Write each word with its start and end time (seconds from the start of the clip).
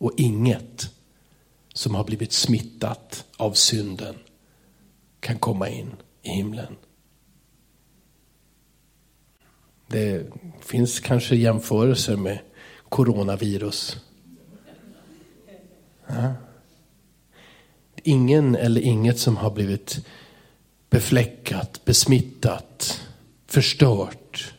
och 0.00 0.12
inget 0.16 0.90
som 1.74 1.94
har 1.94 2.04
blivit 2.04 2.32
smittat 2.32 3.24
av 3.36 3.52
synden 3.52 4.14
kan 5.20 5.38
komma 5.38 5.68
in 5.68 5.90
i 6.22 6.28
himlen. 6.28 6.76
Det 9.86 10.26
finns 10.60 11.00
kanske 11.00 11.36
jämförelser 11.36 12.16
med 12.16 12.38
coronavirus. 12.88 13.96
Ja. 16.06 16.34
Ingen 18.02 18.56
eller 18.56 18.80
inget 18.80 19.18
som 19.18 19.36
har 19.36 19.50
blivit 19.50 20.06
befläckat, 20.90 21.84
besmittat, 21.84 23.00
förstört. 23.46 24.54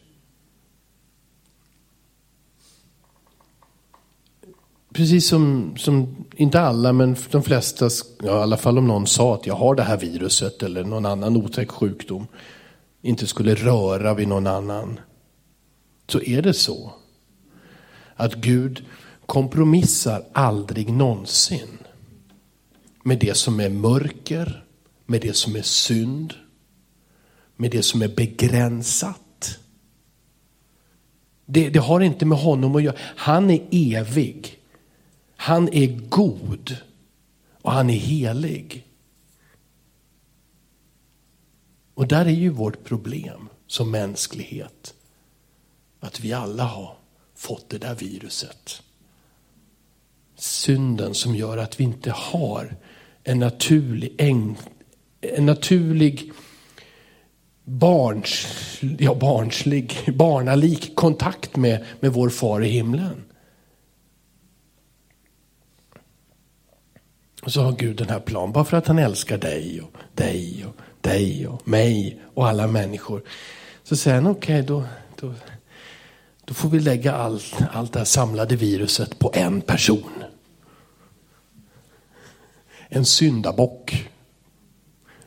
Precis 4.94 5.28
som, 5.28 5.74
som, 5.78 6.26
inte 6.36 6.60
alla, 6.60 6.94
men 6.94 7.16
de 7.32 7.44
flesta, 7.44 7.90
ja, 8.24 8.40
i 8.40 8.42
alla 8.42 8.58
fall 8.58 8.78
om 8.78 8.88
någon 8.88 9.08
sa 9.08 9.36
att 9.36 9.46
jag 9.46 9.56
har 9.56 9.76
det 9.76 9.84
här 9.84 9.98
viruset 9.98 10.64
eller 10.64 10.84
någon 10.84 11.06
annan 11.06 11.38
otäck 11.38 11.72
sjukdom, 11.72 12.28
inte 13.02 13.28
skulle 13.28 13.56
röra 13.56 14.14
vid 14.14 14.28
någon 14.28 14.48
annan. 14.48 15.00
Så 16.08 16.22
är 16.22 16.42
det 16.42 16.54
så. 16.54 16.94
Att 18.16 18.36
Gud 18.36 18.86
kompromissar 19.26 20.24
aldrig 20.34 20.94
någonsin 20.94 21.78
med 23.04 23.20
det 23.20 23.38
som 23.38 23.60
är 23.60 23.70
mörker, 23.70 24.64
med 25.06 25.22
det 25.22 25.34
som 25.34 25.56
är 25.56 25.62
synd, 25.62 26.34
med 27.56 27.72
det 27.72 27.84
som 27.84 28.02
är 28.02 28.08
begränsat. 28.08 29.60
Det, 31.46 31.70
det, 31.70 31.80
har 31.80 32.00
inte 32.02 32.26
med 32.26 32.38
honom 32.38 32.76
att 32.76 32.84
göra. 32.84 32.96
Han 33.00 33.50
är 33.50 33.68
evig. 33.72 34.61
Han 35.42 35.74
är 35.74 35.88
god. 36.10 36.78
Och 37.62 37.72
han 37.72 37.90
är 37.90 37.98
helig. 37.98 38.88
Och 41.94 42.08
där 42.08 42.26
är 42.26 42.30
ju 42.30 42.50
vårt 42.50 42.84
problem 42.84 43.50
som 43.68 43.92
mänsklighet. 43.92 44.94
Att 46.00 46.20
vi 46.20 46.34
alla 46.34 46.64
har 46.64 46.98
fått 47.36 47.70
det 47.70 47.78
där 47.78 47.96
viruset. 47.96 48.82
Synden 50.36 51.14
som 51.14 51.36
gör 51.36 51.58
att 51.58 51.80
vi 51.80 51.84
inte 51.84 52.12
har 52.12 52.76
en 53.24 53.40
naturlig, 53.40 54.16
en, 54.18 54.56
en 55.22 55.46
naturlig 55.46 56.32
barns, 57.64 58.48
ja, 59.00 59.16
barnslig, 59.16 59.94
barnalik 60.16 60.96
kontakt 60.96 61.56
med, 61.56 61.86
med 62.00 62.14
vår 62.14 62.30
far 62.30 62.64
i 62.64 62.70
himlen. 62.70 63.31
Och 67.42 67.52
så 67.52 67.62
har 67.62 67.72
Gud 67.72 67.98
den 67.98 68.10
här 68.10 68.20
planen, 68.20 68.52
bara 68.52 68.64
för 68.64 68.78
att 68.78 68.88
han 68.88 69.00
älskar 69.00 69.38
dig 69.38 69.82
och 69.82 69.92
dig 70.16 70.66
och 70.68 70.76
dig 71.02 71.48
och 71.48 71.68
mig 71.68 72.22
och 72.34 72.48
alla 72.48 72.68
människor. 72.68 73.24
Så 73.84 73.96
säger 73.96 74.16
han, 74.16 74.28
okej 74.28 74.56
okay, 74.56 74.68
då, 74.68 74.84
då, 75.16 75.34
då 76.46 76.54
får 76.54 76.70
vi 76.70 76.80
lägga 76.80 77.14
allt, 77.14 77.56
allt 77.74 77.94
det 77.94 78.00
här 78.00 78.06
samlade 78.06 78.56
viruset 78.56 79.20
på 79.20 79.32
en 79.34 79.62
person. 79.62 80.24
En 82.90 83.06
syndabock 83.06 84.10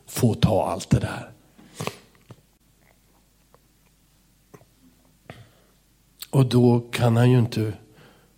får 0.06 0.34
ta 0.34 0.70
allt 0.70 0.90
det 0.90 1.00
där. 1.00 1.30
Och 6.30 6.46
då 6.46 6.80
kan 6.80 7.16
han 7.16 7.30
ju 7.30 7.38
inte, 7.38 7.72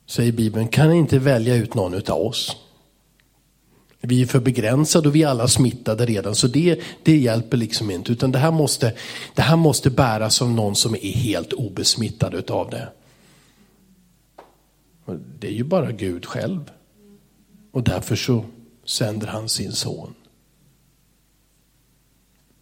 säger 0.06 0.32
Bibeln, 0.32 0.69
kan 0.69 0.86
han 0.86 0.97
inte 0.97 1.19
välja 1.19 1.54
ut 1.54 1.74
någon 1.74 1.94
utav 1.94 2.20
oss. 2.20 2.66
Vi 4.07 4.23
är 4.23 4.27
för 4.27 4.41
begränsade 4.41 5.09
och 5.09 5.15
vi 5.15 5.22
är 5.22 5.28
alla 5.28 5.49
smittade 5.49 6.06
redan, 6.06 6.34
så 6.34 6.47
det, 6.47 6.81
det 7.03 7.17
hjälper 7.17 7.56
liksom 7.56 7.91
inte. 7.91 8.12
Utan 8.12 8.33
det 8.33 8.39
här, 8.39 8.50
måste, 8.50 8.93
det 9.34 9.43
här 9.43 9.56
måste 9.56 9.91
bäras 9.91 10.43
av 10.43 10.50
någon 10.50 10.77
som 10.77 10.94
är 10.94 11.12
helt 11.12 11.53
obesmittad 11.53 12.34
utav 12.34 12.71
det. 12.71 12.89
Det 15.39 15.47
är 15.47 15.53
ju 15.53 15.65
bara 15.65 15.93
Gud 15.93 16.27
själv. 16.27 16.71
Och 17.72 17.83
därför 17.83 18.16
så 18.16 18.45
sänder 18.84 19.27
han 19.27 19.49
sin 19.49 19.72
son. 19.72 20.15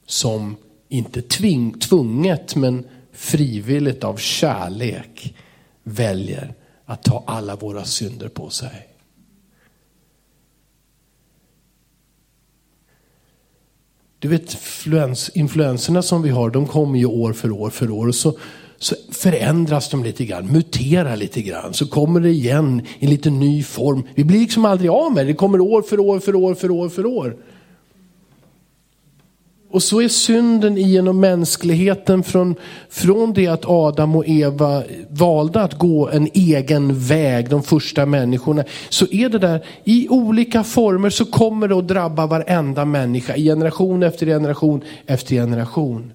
Som 0.06 0.56
inte 0.88 1.22
tving, 1.22 1.78
tvunget 1.78 2.56
men 2.56 2.86
frivilligt 3.12 4.04
av 4.04 4.16
kärlek 4.16 5.34
väljer 5.82 6.54
att 6.84 7.02
ta 7.02 7.24
alla 7.26 7.56
våra 7.56 7.84
synder 7.84 8.28
på 8.28 8.50
sig. 8.50 8.93
Du 14.24 14.30
vet 14.30 14.56
influenserna 15.34 16.02
som 16.02 16.22
vi 16.22 16.30
har, 16.30 16.50
de 16.50 16.66
kommer 16.66 16.98
ju 16.98 17.06
år 17.06 17.32
för 17.32 17.50
år 17.50 17.70
för 17.70 17.90
år. 17.90 18.08
Och 18.08 18.14
så, 18.14 18.38
så 18.78 18.94
förändras 19.10 19.90
de 19.90 20.04
lite 20.04 20.24
grann, 20.24 20.46
muterar 20.46 21.16
lite 21.16 21.42
grann. 21.42 21.74
Så 21.74 21.86
kommer 21.86 22.20
det 22.20 22.30
igen 22.30 22.82
i 22.98 23.06
lite 23.06 23.30
ny 23.30 23.62
form. 23.62 24.02
Vi 24.14 24.24
blir 24.24 24.40
liksom 24.40 24.64
aldrig 24.64 24.90
av 24.90 25.12
med 25.12 25.26
det, 25.26 25.32
det 25.32 25.36
kommer 25.36 25.60
år 25.60 25.82
för 25.82 26.00
år 26.00 26.20
för 26.20 26.34
år 26.34 26.54
för 26.54 26.70
år 26.70 26.88
för 26.88 27.06
år. 27.06 27.36
Och 29.74 29.82
så 29.82 30.02
är 30.02 30.08
synden 30.08 30.76
genom 30.76 31.20
mänskligheten 31.20 32.22
från, 32.22 32.54
från 32.88 33.32
det 33.32 33.46
att 33.46 33.64
Adam 33.64 34.16
och 34.16 34.28
Eva 34.28 34.82
valde 35.08 35.62
att 35.62 35.78
gå 35.78 36.08
en 36.08 36.28
egen 36.34 36.98
väg, 36.98 37.50
de 37.50 37.62
första 37.62 38.06
människorna. 38.06 38.64
Så 38.88 39.06
är 39.10 39.28
det 39.28 39.38
där, 39.38 39.64
i 39.84 40.08
olika 40.08 40.64
former 40.64 41.10
så 41.10 41.24
kommer 41.24 41.68
det 41.68 41.76
att 41.76 41.88
drabba 41.88 42.26
varenda 42.26 42.84
människa, 42.84 43.34
generation 43.36 44.02
efter 44.02 44.26
generation 44.26 44.84
efter 45.06 45.34
generation. 45.34 46.12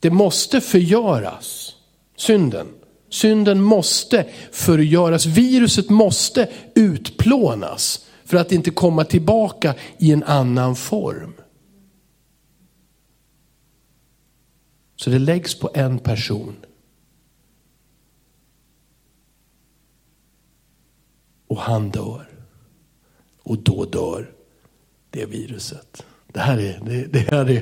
Det 0.00 0.10
måste 0.10 0.60
förgöras, 0.60 1.72
synden. 2.16 2.66
Synden 3.10 3.60
måste 3.60 4.24
förgöras, 4.52 5.26
viruset 5.26 5.90
måste 5.90 6.48
utplånas 6.74 8.06
för 8.24 8.36
att 8.36 8.52
inte 8.52 8.70
komma 8.70 9.04
tillbaka 9.04 9.74
i 9.98 10.12
en 10.12 10.24
annan 10.24 10.76
form. 10.76 11.32
Så 15.00 15.10
det 15.10 15.18
läggs 15.18 15.54
på 15.54 15.70
en 15.74 15.98
person. 15.98 16.56
Och 21.46 21.60
han 21.60 21.90
dör. 21.90 22.28
Och 23.42 23.58
då 23.58 23.84
dör 23.84 24.30
det 25.10 25.24
viruset. 25.24 26.02
Det 26.26 26.40
här 26.40 26.58
är, 26.58 26.80
det, 26.86 27.04
det 27.04 27.18
här 27.18 27.50
är 27.50 27.56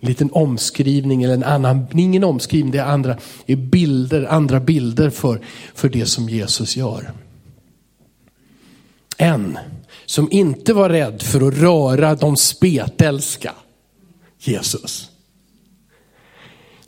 en 0.00 0.08
liten 0.08 0.30
omskrivning, 0.32 1.22
eller 1.22 1.34
en 1.34 1.44
annan, 1.44 1.86
ingen 1.98 2.24
omskrivning, 2.24 2.72
det 2.72 2.78
är 2.78 2.84
andra 2.84 3.16
är 3.46 3.56
bilder, 3.56 4.24
andra 4.24 4.60
bilder 4.60 5.10
för, 5.10 5.40
för 5.74 5.88
det 5.88 6.06
som 6.06 6.28
Jesus 6.28 6.76
gör. 6.76 7.12
En 9.16 9.58
som 10.06 10.28
inte 10.30 10.72
var 10.74 10.88
rädd 10.88 11.22
för 11.22 11.48
att 11.48 11.54
röra 11.54 12.14
de 12.14 12.36
spetälska, 12.36 13.54
Jesus 14.38 15.09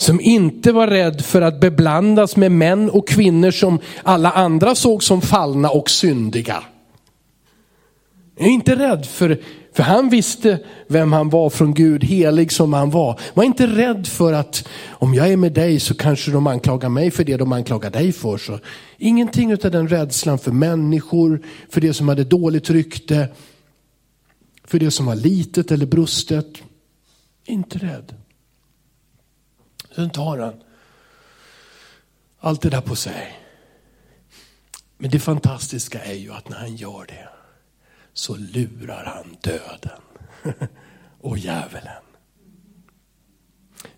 som 0.02 0.20
inte 0.20 0.72
var 0.72 0.86
rädd 0.86 1.24
för 1.24 1.42
att 1.42 1.60
beblandas 1.60 2.36
med 2.36 2.52
män 2.52 2.90
och 2.90 3.08
kvinnor 3.08 3.50
som 3.50 3.78
alla 4.02 4.30
andra 4.30 4.74
såg 4.74 5.02
som 5.02 5.20
fallna 5.20 5.70
och 5.70 5.90
syndiga. 5.90 6.62
Jag 8.36 8.46
är 8.46 8.52
inte 8.52 8.76
rädd 8.76 9.06
för, 9.06 9.40
för 9.72 9.82
han 9.82 10.08
visste 10.08 10.58
vem 10.86 11.12
han 11.12 11.30
var 11.30 11.50
från 11.50 11.74
Gud, 11.74 12.04
helig 12.04 12.52
som 12.52 12.72
han 12.72 12.90
var. 12.90 13.20
Var 13.34 13.44
inte 13.44 13.66
rädd 13.66 14.06
för 14.06 14.32
att 14.32 14.68
om 14.88 15.14
jag 15.14 15.28
är 15.32 15.36
med 15.36 15.52
dig 15.52 15.80
så 15.80 15.94
kanske 15.94 16.30
de 16.30 16.46
anklagar 16.46 16.88
mig 16.88 17.10
för 17.10 17.24
det 17.24 17.36
de 17.36 17.52
anklagar 17.52 17.90
dig 17.90 18.12
för. 18.12 18.38
Så 18.38 18.58
ingenting 18.98 19.52
av 19.52 19.58
den 19.58 19.88
rädslan 19.88 20.38
för 20.38 20.52
människor, 20.52 21.42
för 21.68 21.80
det 21.80 21.94
som 21.94 22.08
hade 22.08 22.24
dåligt 22.24 22.70
rykte, 22.70 23.28
för 24.64 24.78
det 24.78 24.90
som 24.90 25.06
var 25.06 25.14
litet 25.14 25.70
eller 25.70 25.86
brustet. 25.86 26.62
Inte 27.46 27.78
rädd. 27.78 28.21
Sen 29.94 30.10
tar 30.10 30.38
han 30.38 30.62
allt 32.40 32.62
det 32.62 32.70
där 32.70 32.80
på 32.80 32.96
sig. 32.96 33.38
Men 34.98 35.10
det 35.10 35.18
fantastiska 35.18 36.04
är 36.04 36.14
ju 36.14 36.32
att 36.32 36.48
när 36.48 36.56
han 36.56 36.76
gör 36.76 37.04
det 37.08 37.28
så 38.12 38.36
lurar 38.36 39.04
han 39.04 39.36
döden 39.40 40.00
och 41.20 41.38
djävulen. 41.38 42.02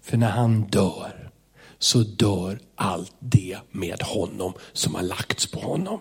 För 0.00 0.16
när 0.16 0.30
han 0.30 0.62
dör 0.62 1.30
så 1.78 1.98
dör 1.98 2.58
allt 2.74 3.12
det 3.18 3.58
med 3.70 4.02
honom 4.02 4.52
som 4.72 4.94
har 4.94 5.02
lagts 5.02 5.50
på 5.50 5.60
honom. 5.60 6.00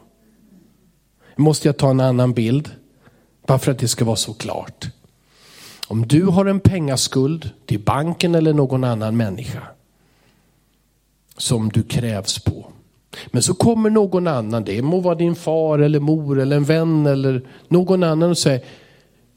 Nu 1.35 1.43
måste 1.43 1.67
jag 1.67 1.77
ta 1.77 1.89
en 1.89 1.99
annan 1.99 2.33
bild, 2.33 2.71
bara 3.47 3.59
för 3.59 3.71
att 3.71 3.79
det 3.79 3.87
ska 3.87 4.05
vara 4.05 4.15
så 4.15 4.33
klart. 4.33 4.87
Om 5.87 6.07
du 6.07 6.25
har 6.25 6.45
en 6.45 6.59
pengaskuld 6.59 7.49
till 7.65 7.79
banken 7.79 8.35
eller 8.35 8.53
någon 8.53 8.83
annan 8.83 9.17
människa 9.17 9.67
som 11.37 11.69
du 11.69 11.83
krävs 11.83 12.39
på. 12.39 12.65
Men 13.27 13.43
så 13.43 13.53
kommer 13.53 13.89
någon 13.89 14.27
annan, 14.27 14.63
det 14.63 14.81
må 14.81 14.99
vara 14.99 15.15
din 15.15 15.35
far 15.35 15.79
eller 15.79 15.99
mor 15.99 16.39
eller 16.39 16.55
en 16.55 16.63
vän 16.63 17.05
eller 17.05 17.47
någon 17.67 18.03
annan 18.03 18.29
och 18.29 18.37
säger, 18.37 18.65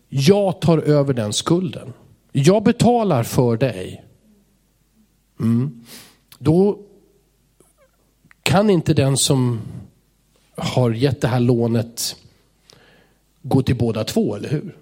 jag 0.08 0.60
tar 0.60 0.78
över 0.78 1.14
den 1.14 1.32
skulden. 1.32 1.92
Jag 2.32 2.62
betalar 2.62 3.22
för 3.22 3.56
dig. 3.56 4.04
Mm. 5.40 5.84
Då 6.38 6.78
kan 8.42 8.70
inte 8.70 8.94
den 8.94 9.16
som 9.16 9.60
har 10.56 10.90
gett 10.90 11.20
det 11.20 11.28
här 11.28 11.40
lånet 11.40 12.16
gå 13.42 13.62
till 13.62 13.76
båda 13.76 14.04
två, 14.04 14.36
eller 14.36 14.48
hur? 14.48 14.76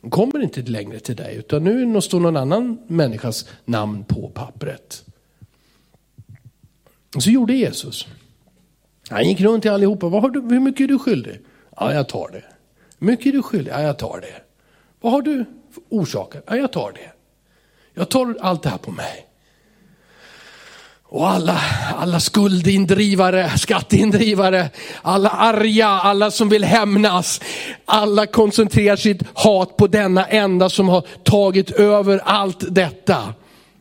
De 0.00 0.10
kommer 0.10 0.42
inte 0.42 0.62
längre 0.62 0.98
till 0.98 1.16
dig, 1.16 1.36
utan 1.36 1.64
nu 1.64 2.00
står 2.00 2.20
någon 2.20 2.36
annan 2.36 2.78
människas 2.86 3.48
namn 3.64 4.04
på 4.04 4.30
pappret. 4.34 5.04
Och 7.16 7.22
så 7.22 7.30
gjorde 7.30 7.54
Jesus. 7.54 8.06
Han 9.08 9.28
gick 9.28 9.40
runt 9.40 9.62
till 9.62 9.70
allihopa. 9.70 10.08
Vad 10.08 10.22
har 10.22 10.30
du, 10.30 10.40
hur 10.40 10.60
mycket 10.60 10.80
är 10.80 10.88
du 10.88 10.98
skyldig? 10.98 11.40
Ja, 11.76 11.94
jag 11.94 12.08
tar 12.08 12.28
det. 12.32 12.44
Hur 12.98 13.06
mycket 13.06 13.26
är 13.26 13.32
du 13.32 13.42
skyldig? 13.42 13.72
Ja, 13.72 13.82
jag 13.82 13.98
tar 13.98 14.20
det. 14.20 14.42
Vad 15.00 15.12
har 15.12 15.22
du 15.22 15.44
för 15.74 15.82
orsaker? 15.88 16.42
Ja, 16.46 16.56
jag 16.56 16.72
tar 16.72 16.92
det. 16.92 17.12
Jag 17.94 18.08
tar 18.08 18.36
allt 18.40 18.62
det 18.62 18.68
här 18.68 18.78
på 18.78 18.90
mig. 18.90 19.26
Och 21.02 21.30
alla, 21.30 21.60
alla 21.96 22.20
skuldindrivare, 22.20 23.58
skatteindrivare, 23.58 24.70
alla 25.02 25.28
arga, 25.28 25.88
alla 25.88 26.30
som 26.30 26.48
vill 26.48 26.64
hämnas. 26.64 27.40
Alla 27.84 28.26
koncentrerar 28.26 28.96
sitt 28.96 29.22
hat 29.34 29.76
på 29.76 29.86
denna 29.86 30.26
enda 30.26 30.68
som 30.68 30.88
har 30.88 31.06
tagit 31.22 31.70
över 31.70 32.20
allt 32.24 32.64
detta. 32.74 33.34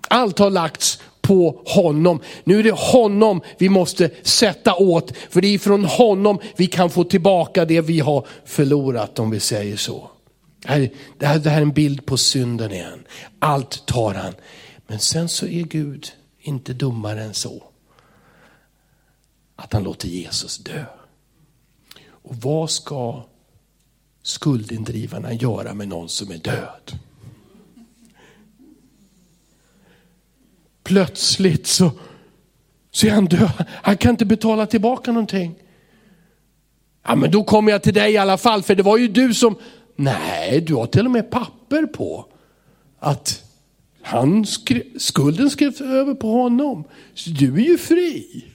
Allt 0.07 0.39
har 0.39 0.49
lagts 0.49 0.99
på 1.27 1.61
honom. 1.65 2.19
Nu 2.43 2.59
är 2.59 2.63
det 2.63 2.71
honom 2.71 3.41
vi 3.57 3.69
måste 3.69 4.09
sätta 4.23 4.75
åt, 4.75 5.13
för 5.29 5.41
det 5.41 5.47
är 5.47 5.59
från 5.59 5.85
honom 5.85 6.39
vi 6.55 6.67
kan 6.67 6.89
få 6.89 7.03
tillbaka 7.03 7.65
det 7.65 7.81
vi 7.81 7.99
har 7.99 8.27
förlorat 8.45 9.19
om 9.19 9.29
vi 9.29 9.39
säger 9.39 9.77
så. 9.77 10.09
Det 10.61 10.69
här, 10.69 10.89
det 11.17 11.25
här, 11.25 11.39
det 11.39 11.49
här 11.49 11.57
är 11.57 11.61
en 11.61 11.71
bild 11.71 12.05
på 12.05 12.17
synden 12.17 12.71
igen. 12.71 13.03
Allt 13.39 13.85
tar 13.85 14.13
han. 14.13 14.33
Men 14.87 14.99
sen 14.99 15.29
så 15.29 15.45
är 15.45 15.63
Gud 15.63 16.07
inte 16.39 16.73
dummare 16.73 17.23
än 17.23 17.33
så. 17.33 17.63
Att 19.55 19.73
han 19.73 19.83
låter 19.83 20.07
Jesus 20.07 20.57
dö. 20.57 20.85
Och 22.07 22.35
vad 22.35 22.69
ska 22.69 23.23
skuldindrivarna 24.23 25.33
göra 25.33 25.73
med 25.73 25.87
någon 25.87 26.09
som 26.09 26.31
är 26.31 26.37
död? 26.37 26.99
Plötsligt 30.85 31.67
så, 31.67 31.91
så 32.91 33.07
är 33.07 33.11
han 33.11 33.25
död. 33.25 33.65
Han 33.69 33.97
kan 33.97 34.11
inte 34.11 34.25
betala 34.25 34.65
tillbaka 34.65 35.11
någonting. 35.11 35.55
Ja 37.07 37.15
men 37.15 37.31
då 37.31 37.43
kommer 37.43 37.71
jag 37.71 37.83
till 37.83 37.93
dig 37.93 38.13
i 38.13 38.17
alla 38.17 38.37
fall 38.37 38.63
för 38.63 38.75
det 38.75 38.83
var 38.83 38.97
ju 38.97 39.07
du 39.07 39.33
som, 39.33 39.55
nej 39.95 40.61
du 40.61 40.75
har 40.75 40.85
till 40.85 41.05
och 41.05 41.11
med 41.11 41.31
papper 41.31 41.85
på 41.85 42.25
att 42.99 43.43
han 44.01 44.45
skrev, 44.45 44.83
skulden 44.97 45.49
skrevs 45.49 45.81
över 45.81 46.13
på 46.13 46.31
honom. 46.31 46.83
Så 47.13 47.29
du 47.29 47.53
är 47.53 47.65
ju 47.65 47.77
fri. 47.77 48.45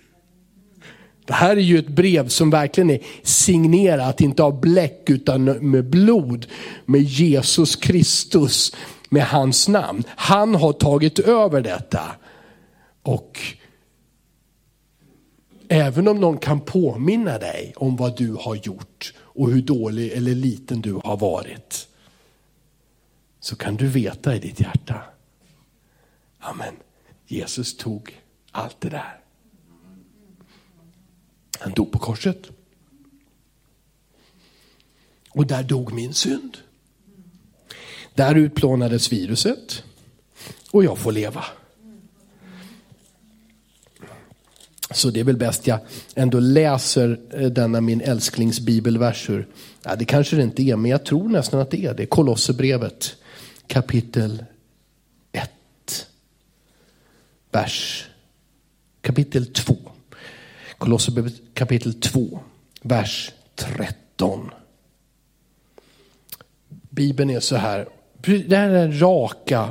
Det 1.27 1.33
här 1.33 1.57
är 1.57 1.61
ju 1.61 1.79
ett 1.79 1.89
brev 1.89 2.29
som 2.29 2.51
verkligen 2.51 2.91
är 2.91 3.01
signerat, 3.23 4.21
inte 4.21 4.43
av 4.43 4.61
bläck 4.61 5.11
utan 5.11 5.45
med 5.45 5.91
blod. 5.91 6.47
Med 6.85 7.03
Jesus 7.03 7.77
Kristus, 7.77 8.77
med 9.11 9.27
hans 9.27 9.69
namn. 9.69 10.05
Han 10.09 10.55
har 10.55 10.73
tagit 10.73 11.19
över 11.19 11.61
detta. 11.61 12.17
Och 13.03 13.41
även 15.69 16.09
om 16.09 16.21
någon 16.21 16.39
kan 16.39 16.61
påminna 16.61 17.39
dig 17.39 17.73
om 17.77 17.97
vad 17.97 18.17
du 18.17 18.35
har 18.35 18.55
gjort 18.55 19.15
och 19.19 19.51
hur 19.51 19.63
dålig 19.63 20.13
eller 20.13 20.35
liten 20.35 20.81
du 20.81 21.01
har 21.05 21.17
varit. 21.17 21.89
Så 23.41 23.57
kan 23.57 23.77
du 23.77 23.89
veta 23.89 24.37
i 24.37 24.39
ditt 24.39 24.61
hjärta 24.61 25.03
Amen. 26.41 26.77
Jesus 27.27 27.77
tog 27.77 28.21
allt 28.51 28.81
det 28.81 28.89
där. 28.89 29.21
Han 31.59 31.73
dog 31.73 31.93
på 31.93 31.99
korset. 31.99 32.51
Och 35.31 35.47
där 35.47 35.63
dog 35.63 35.93
min 35.93 36.15
synd. 36.15 36.59
Där 38.21 38.35
utplånades 38.35 39.13
viruset. 39.13 39.83
Och 40.71 40.85
jag 40.85 40.99
får 40.99 41.13
leva. 41.13 41.45
Så 44.91 45.11
det 45.11 45.21
är 45.21 45.25
väl 45.25 45.37
bäst 45.37 45.67
jag 45.67 45.79
ändå 46.15 46.41
läser 46.41 47.21
eh, 47.31 47.51
denna 47.51 47.81
min 47.81 48.01
älsklings 48.01 48.19
älsklingsbibelversur. 48.19 49.49
Ja, 49.83 49.97
det 49.97 50.05
kanske 50.05 50.37
det 50.37 50.43
inte 50.43 50.63
är, 50.63 50.77
men 50.77 50.91
jag 50.91 51.05
tror 51.05 51.29
nästan 51.29 51.61
att 51.61 51.71
det 51.71 51.85
är 51.85 51.95
det. 51.95 52.07
Kolosserbrevet 52.07 53.17
kapitel 53.67 54.45
1. 55.33 56.07
vers 57.51 58.09
kapitel 59.01 59.47
2. 59.47 59.77
Kolosserbrevet 60.79 61.35
kapitel 61.55 61.95
2, 61.95 62.41
vers 62.83 63.33
13. 63.55 64.51
Bibeln 66.91 67.31
är 67.31 67.41
så 67.41 67.57
här, 67.57 67.89
det 68.23 68.57
här 68.57 68.71
är 68.71 68.93
raka, 68.93 69.69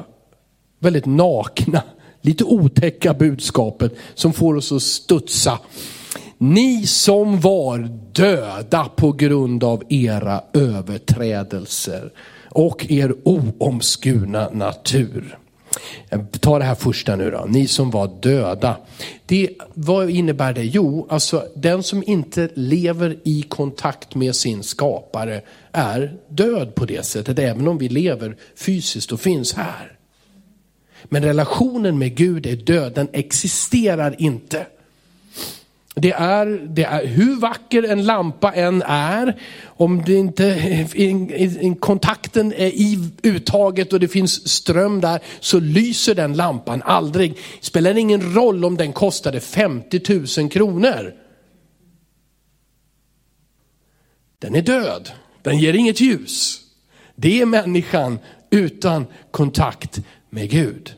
väldigt 0.79 1.05
nakna, 1.05 1.83
lite 2.21 2.43
otäcka 2.43 3.13
budskapet 3.13 3.93
som 4.13 4.33
får 4.33 4.55
oss 4.55 4.71
att 4.71 4.81
studsa. 4.81 5.59
Ni 6.37 6.87
som 6.87 7.39
var 7.39 7.77
döda 8.11 8.89
på 8.95 9.11
grund 9.11 9.63
av 9.63 9.83
era 9.89 10.43
överträdelser 10.53 12.11
och 12.49 12.85
er 12.89 13.15
oomskurna 13.23 14.49
natur. 14.49 15.37
Ta 16.39 16.59
det 16.59 16.65
här 16.65 16.75
första 16.75 17.15
nu 17.15 17.31
då, 17.31 17.45
ni 17.47 17.67
som 17.67 17.91
var 17.91 18.11
döda. 18.21 18.77
Det, 19.25 19.49
vad 19.73 20.09
innebär 20.09 20.53
det? 20.53 20.63
Jo, 20.63 21.07
alltså 21.09 21.45
den 21.55 21.83
som 21.83 22.03
inte 22.07 22.49
lever 22.53 23.17
i 23.23 23.41
kontakt 23.41 24.15
med 24.15 24.35
sin 24.35 24.63
skapare 24.63 25.41
är 25.71 26.17
död 26.29 26.75
på 26.75 26.85
det 26.85 27.05
sättet, 27.05 27.39
även 27.39 27.67
om 27.67 27.77
vi 27.77 27.89
lever 27.89 28.37
fysiskt 28.55 29.11
och 29.11 29.19
finns 29.19 29.53
här. 29.53 29.95
Men 31.03 31.23
relationen 31.23 31.97
med 31.97 32.15
Gud 32.15 32.45
är 32.45 32.55
död, 32.55 32.93
den 32.93 33.07
existerar 33.13 34.15
inte. 34.17 34.65
Det 36.01 36.11
är, 36.11 36.45
det 36.45 36.83
är 36.83 37.05
hur 37.05 37.35
vacker 37.35 37.83
en 37.83 38.05
lampa 38.05 38.51
än 38.53 38.81
är, 38.85 39.41
om 39.65 40.03
det 40.05 40.13
inte, 40.13 40.87
in, 40.93 41.35
in, 41.35 41.75
kontakten 41.75 42.53
är 42.53 42.67
i 42.67 43.09
uttaget 43.23 43.93
och 43.93 43.99
det 43.99 44.07
finns 44.07 44.49
ström 44.49 45.01
där, 45.01 45.19
så 45.39 45.59
lyser 45.59 46.15
den 46.15 46.33
lampan 46.33 46.81
aldrig. 46.85 47.33
Det 47.33 47.65
spelar 47.65 47.97
ingen 47.97 48.33
roll 48.33 48.65
om 48.65 48.77
den 48.77 48.93
kostade 48.93 49.39
50 49.39 50.39
000 50.39 50.49
kronor. 50.49 51.13
Den 54.39 54.55
är 54.55 54.61
död, 54.61 55.11
den 55.41 55.59
ger 55.59 55.73
inget 55.73 56.01
ljus. 56.01 56.61
Det 57.15 57.41
är 57.41 57.45
människan 57.45 58.19
utan 58.49 59.05
kontakt 59.31 59.99
med 60.29 60.49
Gud. 60.49 60.95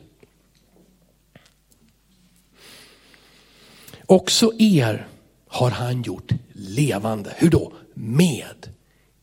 Också 4.12 4.52
er 4.58 5.06
har 5.48 5.70
han 5.70 6.02
gjort 6.02 6.32
levande. 6.52 7.32
Hur 7.36 7.50
då? 7.50 7.72
Med 7.94 8.68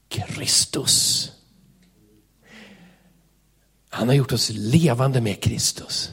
Kristus. 0.08 1.32
Han 3.90 4.08
har 4.08 4.16
gjort 4.16 4.32
oss 4.32 4.50
levande 4.54 5.22
med 5.22 5.42
Kristus. 5.42 6.10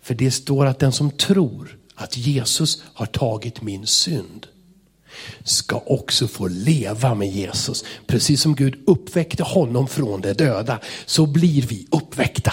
För 0.00 0.14
det 0.14 0.30
står 0.30 0.66
att 0.66 0.78
den 0.78 0.92
som 0.92 1.10
tror 1.10 1.78
att 1.94 2.16
Jesus 2.16 2.82
har 2.94 3.06
tagit 3.06 3.62
min 3.62 3.86
synd 3.86 4.46
ska 5.44 5.82
också 5.86 6.28
få 6.28 6.48
leva 6.48 7.14
med 7.14 7.28
Jesus. 7.28 7.84
Precis 8.06 8.42
som 8.42 8.54
Gud 8.54 8.82
uppväckte 8.86 9.42
honom 9.42 9.88
från 9.88 10.20
de 10.20 10.32
döda 10.32 10.80
så 11.06 11.26
blir 11.26 11.62
vi 11.62 11.86
uppväckta. 11.90 12.52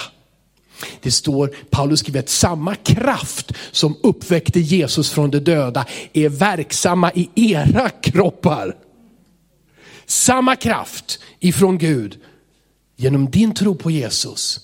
Det 1.01 1.12
står, 1.12 1.55
Paulus 1.69 2.00
skriver 2.00 2.19
att 2.19 2.29
samma 2.29 2.75
kraft 2.75 3.51
som 3.72 3.98
uppväckte 4.03 4.60
Jesus 4.60 5.10
från 5.10 5.31
de 5.31 5.39
döda 5.39 5.86
är 6.13 6.29
verksamma 6.29 7.12
i 7.12 7.29
era 7.36 7.89
kroppar. 7.89 8.75
Samma 10.05 10.55
kraft 10.55 11.19
ifrån 11.39 11.77
Gud, 11.77 12.19
genom 12.96 13.31
din 13.31 13.53
tro 13.53 13.75
på 13.75 13.91
Jesus, 13.91 14.60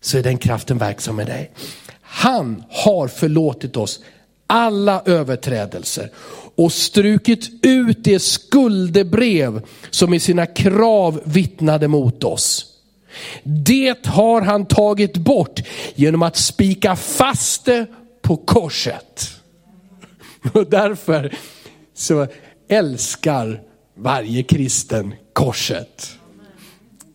så 0.00 0.18
är 0.18 0.22
den 0.22 0.38
kraften 0.38 0.78
verksam 0.78 1.16
med 1.16 1.26
dig. 1.26 1.52
Han 2.00 2.64
har 2.70 3.08
förlåtit 3.08 3.76
oss 3.76 4.00
alla 4.46 5.02
överträdelser 5.06 6.10
och 6.56 6.72
strukit 6.72 7.50
ut 7.62 8.04
det 8.04 8.18
skuldebrev 8.18 9.62
som 9.90 10.14
i 10.14 10.20
sina 10.20 10.46
krav 10.46 11.20
vittnade 11.24 11.88
mot 11.88 12.24
oss. 12.24 12.75
Det 13.42 14.06
har 14.06 14.40
han 14.40 14.66
tagit 14.66 15.16
bort 15.16 15.60
genom 15.94 16.22
att 16.22 16.36
spika 16.36 16.96
fast 16.96 17.64
det 17.64 17.86
på 18.22 18.36
korset. 18.36 19.30
Och 20.52 20.70
därför 20.70 21.34
så 21.94 22.26
älskar 22.68 23.62
varje 23.94 24.42
kristen 24.42 25.14
korset. 25.32 26.18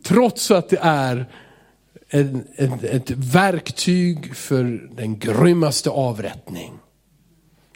Trots 0.03 0.51
att 0.51 0.69
det 0.69 0.79
är 0.81 1.25
en, 2.09 2.47
en, 2.55 2.79
ett 2.83 3.11
verktyg 3.11 4.35
för 4.35 4.89
den 4.95 5.19
grymmaste 5.19 5.89
avrättning. 5.89 6.71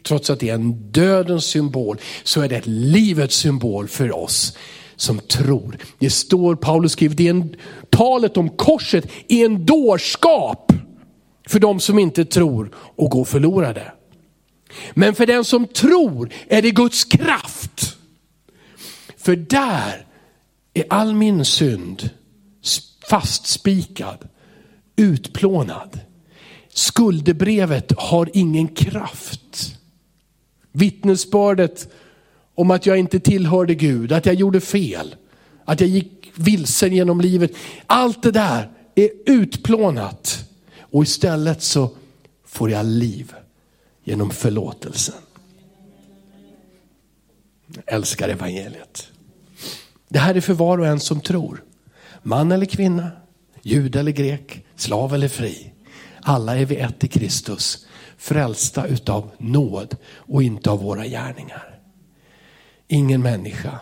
Trots 0.04 0.30
att 0.30 0.40
det 0.40 0.48
är 0.48 0.54
en 0.54 0.90
dödens 0.92 1.44
symbol 1.44 1.98
så 2.24 2.40
är 2.40 2.48
det 2.48 2.56
ett 2.56 2.66
livets 2.66 3.36
symbol 3.36 3.88
för 3.88 4.16
oss 4.16 4.56
som 4.96 5.18
tror. 5.18 5.78
Det 5.98 6.10
står, 6.10 6.54
Paulus 6.54 6.92
skriver, 6.92 7.14
det 7.14 7.26
är 7.26 7.30
en, 7.30 7.56
talet 7.90 8.36
om 8.36 8.48
korset 8.48 9.06
är 9.28 9.44
en 9.44 9.66
dårskap 9.66 10.72
för 11.48 11.58
de 11.58 11.80
som 11.80 11.98
inte 11.98 12.24
tror 12.24 12.70
och 12.76 13.10
går 13.10 13.24
förlorade. 13.24 13.92
Men 14.94 15.14
för 15.14 15.26
den 15.26 15.44
som 15.44 15.66
tror 15.66 16.32
är 16.48 16.62
det 16.62 16.70
Guds 16.70 17.04
kraft. 17.04 17.96
För 19.16 19.36
där 19.36 20.06
är 20.74 20.84
all 20.90 21.14
min 21.14 21.44
synd 21.44 22.10
fastspikad, 23.08 24.28
utplånad. 24.96 26.00
Skuldebrevet 26.68 27.92
har 27.96 28.30
ingen 28.34 28.68
kraft. 28.68 29.78
Vittnesbördet 30.72 31.88
om 32.56 32.70
att 32.70 32.86
jag 32.86 32.98
inte 32.98 33.20
tillhörde 33.20 33.74
Gud, 33.74 34.12
att 34.12 34.26
jag 34.26 34.34
gjorde 34.34 34.60
fel, 34.60 35.14
att 35.64 35.80
jag 35.80 35.90
gick 35.90 36.32
vilsen 36.34 36.92
genom 36.92 37.20
livet. 37.20 37.50
Allt 37.86 38.22
det 38.22 38.30
där 38.30 38.70
är 38.94 39.10
utplånat 39.26 40.48
och 40.80 41.02
istället 41.02 41.62
så 41.62 41.90
får 42.46 42.70
jag 42.70 42.86
liv 42.86 43.34
genom 44.04 44.30
förlåtelsen. 44.30 45.14
Jag 47.74 47.84
älskar 47.86 48.28
evangeliet. 48.28 49.08
Det 50.08 50.18
här 50.18 50.34
är 50.34 50.40
för 50.40 50.54
var 50.54 50.78
och 50.78 50.86
en 50.86 51.00
som 51.00 51.20
tror. 51.20 51.64
Man 52.22 52.52
eller 52.52 52.66
kvinna, 52.66 53.10
jud 53.62 53.96
eller 53.96 54.12
grek, 54.12 54.64
slav 54.76 55.14
eller 55.14 55.28
fri. 55.28 55.72
Alla 56.20 56.56
är 56.56 56.64
vi 56.64 56.76
ett 56.76 57.04
i 57.04 57.08
Kristus, 57.08 57.86
frälsta 58.16 58.86
utav 58.86 59.30
nåd 59.38 59.96
och 60.14 60.42
inte 60.42 60.70
av 60.70 60.82
våra 60.82 61.06
gärningar. 61.06 61.75
Ingen 62.88 63.22
människa 63.22 63.80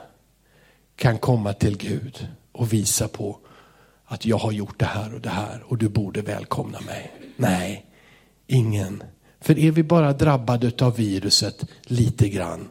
kan 0.97 1.19
komma 1.19 1.53
till 1.53 1.77
Gud 1.77 2.29
och 2.53 2.73
visa 2.73 3.09
på 3.09 3.39
att 4.05 4.27
jag 4.27 4.39
har 4.39 4.53
gjort 4.53 4.79
det 4.79 4.85
här 4.85 5.15
och 5.15 5.21
det 5.21 5.29
här 5.29 5.63
och 5.67 5.79
du 5.79 5.89
borde 5.89 6.23
välkomna 6.23 6.81
mig. 6.81 7.13
Nej, 7.37 7.87
ingen. 8.47 9.03
För 9.41 9.59
är 9.59 9.71
vi 9.71 9.83
bara 9.83 10.13
drabbade 10.13 10.85
av 10.87 10.97
viruset 10.97 11.65
lite 11.83 12.29
grann 12.29 12.69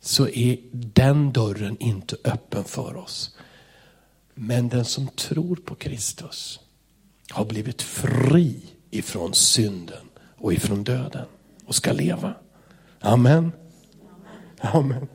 så 0.00 0.28
är 0.28 0.58
den 0.72 1.32
dörren 1.32 1.76
inte 1.80 2.16
öppen 2.24 2.64
för 2.64 2.96
oss. 2.96 3.36
Men 4.34 4.68
den 4.68 4.84
som 4.84 5.08
tror 5.08 5.56
på 5.56 5.74
Kristus 5.74 6.60
har 7.30 7.44
blivit 7.44 7.82
fri 7.82 8.56
ifrån 8.90 9.34
synden 9.34 10.08
och 10.36 10.52
ifrån 10.52 10.84
döden 10.84 11.26
och 11.66 11.74
ska 11.74 11.92
leva. 11.92 12.34
Amen. 13.00 13.52
Amen. 14.62 15.08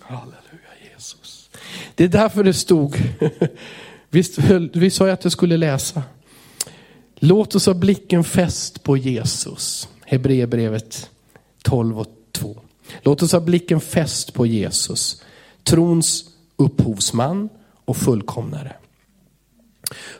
Halleluja 0.00 0.70
Jesus. 0.92 1.50
Det 1.94 2.04
är 2.04 2.08
därför 2.08 2.44
det 2.44 2.54
stod, 2.54 2.96
visst, 4.10 4.38
vi 4.72 4.90
sa 4.90 5.06
ju 5.06 5.12
att 5.12 5.24
jag 5.24 5.32
skulle 5.32 5.56
läsa. 5.56 6.02
Låt 7.14 7.54
oss 7.54 7.66
ha 7.66 7.74
blicken 7.74 8.24
fäst 8.24 8.82
på 8.82 8.96
Jesus. 8.96 9.88
Hebreerbrevet 10.04 11.10
12 11.62 12.00
och 12.00 12.06
2. 12.32 12.56
Låt 13.02 13.22
oss 13.22 13.32
ha 13.32 13.40
blicken 13.40 13.80
fäst 13.80 14.34
på 14.34 14.46
Jesus. 14.46 15.22
Trons 15.62 16.24
upphovsman 16.56 17.48
och 17.84 17.96
fullkomnare. 17.96 18.72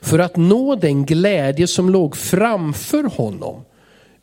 För 0.01 0.19
att 0.19 0.37
nå 0.37 0.75
den 0.75 1.07
glädje 1.07 1.67
som 1.67 1.91
låg 1.91 2.17
framför 2.17 3.05
honom 3.05 3.65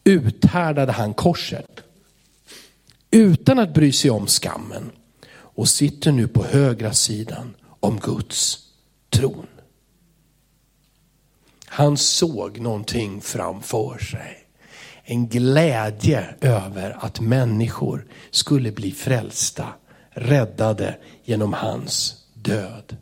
uthärdade 0.04 0.92
han 0.92 1.14
korset 1.14 1.84
utan 3.12 3.60
att 3.60 3.74
bry 3.74 3.92
sig 3.92 4.12
om 4.12 4.28
skammen 4.28 4.92
och 5.30 5.70
sitter 5.70 6.12
nu 6.12 6.28
på 6.28 6.44
högra 6.44 6.94
sidan 6.94 7.56
om 7.80 8.00
Guds 8.00 8.60
tron. 9.10 9.48
Han 11.66 11.98
såg 11.98 12.60
någonting 12.60 13.22
framför 13.22 13.98
sig. 13.98 14.48
En 15.04 15.28
glädje 15.28 16.36
över 16.42 17.06
att 17.06 17.20
människor 17.20 18.08
skulle 18.32 18.72
bli 18.72 18.92
frälsta, 18.92 19.68
räddade 20.10 20.98
genom 21.24 21.54
hans 21.54 22.26
död. 22.34 22.98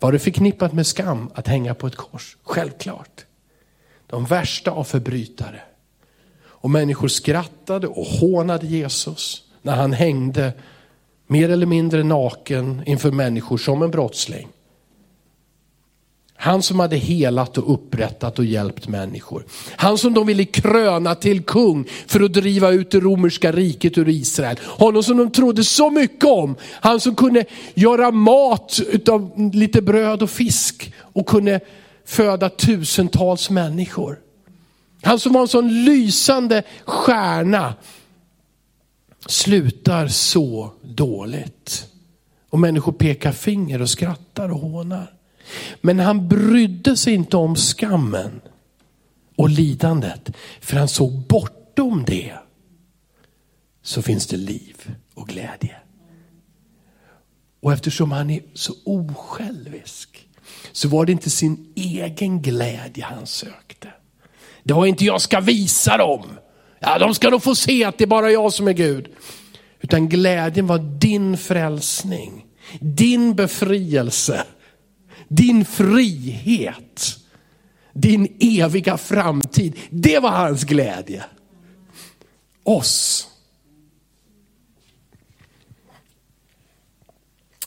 Var 0.00 0.12
det 0.12 0.18
förknippat 0.18 0.72
med 0.72 0.86
skam 0.86 1.30
att 1.34 1.48
hänga 1.48 1.74
på 1.74 1.86
ett 1.86 1.96
kors? 1.96 2.36
Självklart. 2.42 3.26
De 4.06 4.24
värsta 4.24 4.70
av 4.70 4.84
förbrytare. 4.84 5.60
Och 6.66 6.70
människor 6.70 7.08
skrattade 7.08 7.86
och 7.86 8.06
hånade 8.06 8.66
Jesus 8.66 9.42
när 9.62 9.76
han 9.76 9.92
hängde 9.92 10.52
mer 11.26 11.48
eller 11.48 11.66
mindre 11.66 12.02
naken 12.02 12.82
inför 12.86 13.10
människor 13.10 13.58
som 13.58 13.82
en 13.82 13.90
brottsling. 13.90 14.48
Han 16.36 16.62
som 16.62 16.80
hade 16.80 16.96
helat 16.96 17.58
och 17.58 17.74
upprättat 17.74 18.38
och 18.38 18.44
hjälpt 18.44 18.88
människor. 18.88 19.44
Han 19.76 19.98
som 19.98 20.14
de 20.14 20.26
ville 20.26 20.44
kröna 20.44 21.14
till 21.14 21.42
kung 21.42 21.84
för 22.06 22.20
att 22.20 22.32
driva 22.32 22.70
ut 22.70 22.90
det 22.90 23.00
romerska 23.00 23.52
riket 23.52 23.98
ur 23.98 24.08
Israel. 24.08 24.58
Honom 24.62 25.02
som 25.02 25.16
de 25.16 25.30
trodde 25.30 25.64
så 25.64 25.90
mycket 25.90 26.24
om. 26.24 26.56
Han 26.80 27.00
som 27.00 27.14
kunde 27.14 27.44
göra 27.74 28.10
mat 28.10 28.80
av 29.08 29.50
lite 29.52 29.82
bröd 29.82 30.22
och 30.22 30.30
fisk 30.30 30.92
och 30.98 31.26
kunde 31.26 31.60
föda 32.04 32.48
tusentals 32.48 33.50
människor. 33.50 34.25
Han 35.02 35.20
som 35.20 35.32
var 35.32 35.40
en 35.40 35.48
sån 35.48 35.84
lysande 35.84 36.62
stjärna 36.84 37.74
slutar 39.26 40.08
så 40.08 40.72
dåligt. 40.82 41.86
Och 42.50 42.58
människor 42.58 42.92
pekar 42.92 43.32
finger 43.32 43.82
och 43.82 43.90
skrattar 43.90 44.48
och 44.48 44.58
hånar. 44.58 45.12
Men 45.80 45.98
han 45.98 46.28
brydde 46.28 46.96
sig 46.96 47.14
inte 47.14 47.36
om 47.36 47.56
skammen 47.56 48.40
och 49.36 49.50
lidandet. 49.50 50.30
För 50.60 50.76
han 50.76 50.88
såg 50.88 51.12
bortom 51.12 52.04
det 52.06 52.32
så 53.82 54.02
finns 54.02 54.26
det 54.26 54.36
liv 54.36 54.96
och 55.14 55.28
glädje. 55.28 55.76
Och 57.60 57.72
eftersom 57.72 58.12
han 58.12 58.30
är 58.30 58.42
så 58.54 58.74
osjälvisk 58.84 60.28
så 60.72 60.88
var 60.88 61.06
det 61.06 61.12
inte 61.12 61.30
sin 61.30 61.72
egen 61.76 62.42
glädje 62.42 63.04
han 63.04 63.26
sökte. 63.26 63.92
Det 64.66 64.74
var 64.74 64.86
inte 64.86 65.04
jag 65.04 65.20
ska 65.20 65.40
visa 65.40 65.96
dem. 65.96 66.22
Ja, 66.78 66.98
de 66.98 67.14
ska 67.14 67.30
nog 67.30 67.42
få 67.42 67.54
se 67.54 67.84
att 67.84 67.98
det 67.98 68.04
är 68.04 68.08
bara 68.08 68.30
jag 68.30 68.52
som 68.52 68.68
är 68.68 68.72
Gud. 68.72 69.08
Utan 69.80 70.08
glädjen 70.08 70.66
var 70.66 70.78
din 70.78 71.38
frälsning, 71.38 72.44
din 72.80 73.34
befrielse 73.34 74.44
din 75.28 75.64
frihet, 75.64 77.18
din 77.92 78.36
eviga 78.40 78.98
framtid. 78.98 79.78
Det 79.90 80.18
var 80.18 80.30
hans 80.30 80.64
glädje. 80.64 81.24
Oss. 82.62 83.28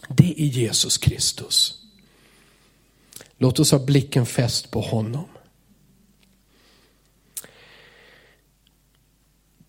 Det 0.10 0.41
är 0.41 0.46
Jesus 0.46 0.98
Kristus. 0.98 1.75
Låt 3.38 3.60
oss 3.60 3.72
ha 3.72 3.79
blicken 3.79 4.25
fäst 4.25 4.72
på 4.72 4.82
honom. 4.82 5.25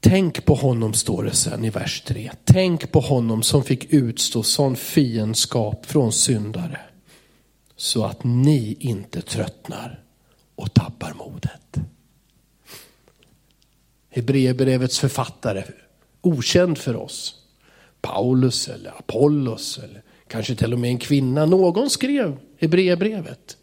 Tänk 0.00 0.45
på 0.45 0.54
honom, 0.54 0.95
står 0.95 1.25
det 1.25 1.33
sen 1.33 1.64
i 1.64 1.71
vers 1.71 2.02
3. 2.07 2.30
Tänk 2.45 2.92
på 2.92 3.00
honom 3.00 3.42
som 3.42 3.64
fick 3.64 3.92
utstå 3.92 4.42
sån 4.42 4.76
fiendskap 4.76 5.87
från 5.87 6.12
syndare 6.12 6.80
så 7.76 8.04
att 8.04 8.25
ni 8.25 8.76
inte 8.80 9.23
tröttnar 9.23 10.04
och 10.54 10.75
tappar 10.75 11.14
modet. 11.14 11.76
Hebreerbrevets 14.11 14.99
författare, 14.99 15.64
okänd 16.21 16.78
för 16.78 16.97
oss, 16.97 17.35
Paulus 18.00 18.69
eller 18.69 18.90
Apollos 18.90 19.78
eller 19.78 20.02
kanske 20.26 20.54
till 20.54 20.73
och 20.73 20.78
med 20.78 20.90
en 20.90 20.99
kvinna, 20.99 21.47
någon 21.47 21.90
skrev 21.90 22.38
Hebreerbrevet. 22.59 23.57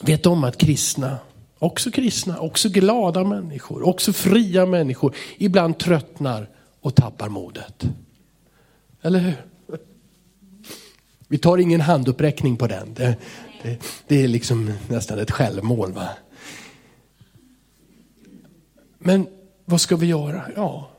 Vet 0.00 0.26
om 0.26 0.44
att 0.44 0.58
kristna, 0.58 1.18
också 1.58 1.90
kristna, 1.90 2.38
också 2.38 2.68
glada 2.68 3.24
människor, 3.24 3.88
också 3.88 4.12
fria 4.12 4.66
människor, 4.66 5.14
ibland 5.38 5.78
tröttnar 5.78 6.48
och 6.80 6.94
tappar 6.94 7.28
modet. 7.28 7.84
Eller 9.02 9.18
hur? 9.18 9.34
Vi 11.28 11.38
tar 11.38 11.58
ingen 11.58 11.80
handuppräckning 11.80 12.56
på 12.56 12.66
den. 12.66 12.94
Det, 12.94 13.16
det, 13.62 13.78
det 14.06 14.24
är 14.24 14.28
liksom 14.28 14.72
nästan 14.88 15.18
ett 15.18 15.30
självmål. 15.30 15.92
Va? 15.92 16.08
Men 18.98 19.26
vad 19.64 19.80
ska 19.80 19.96
vi 19.96 20.06
göra? 20.06 20.44
Ja, 20.56 20.90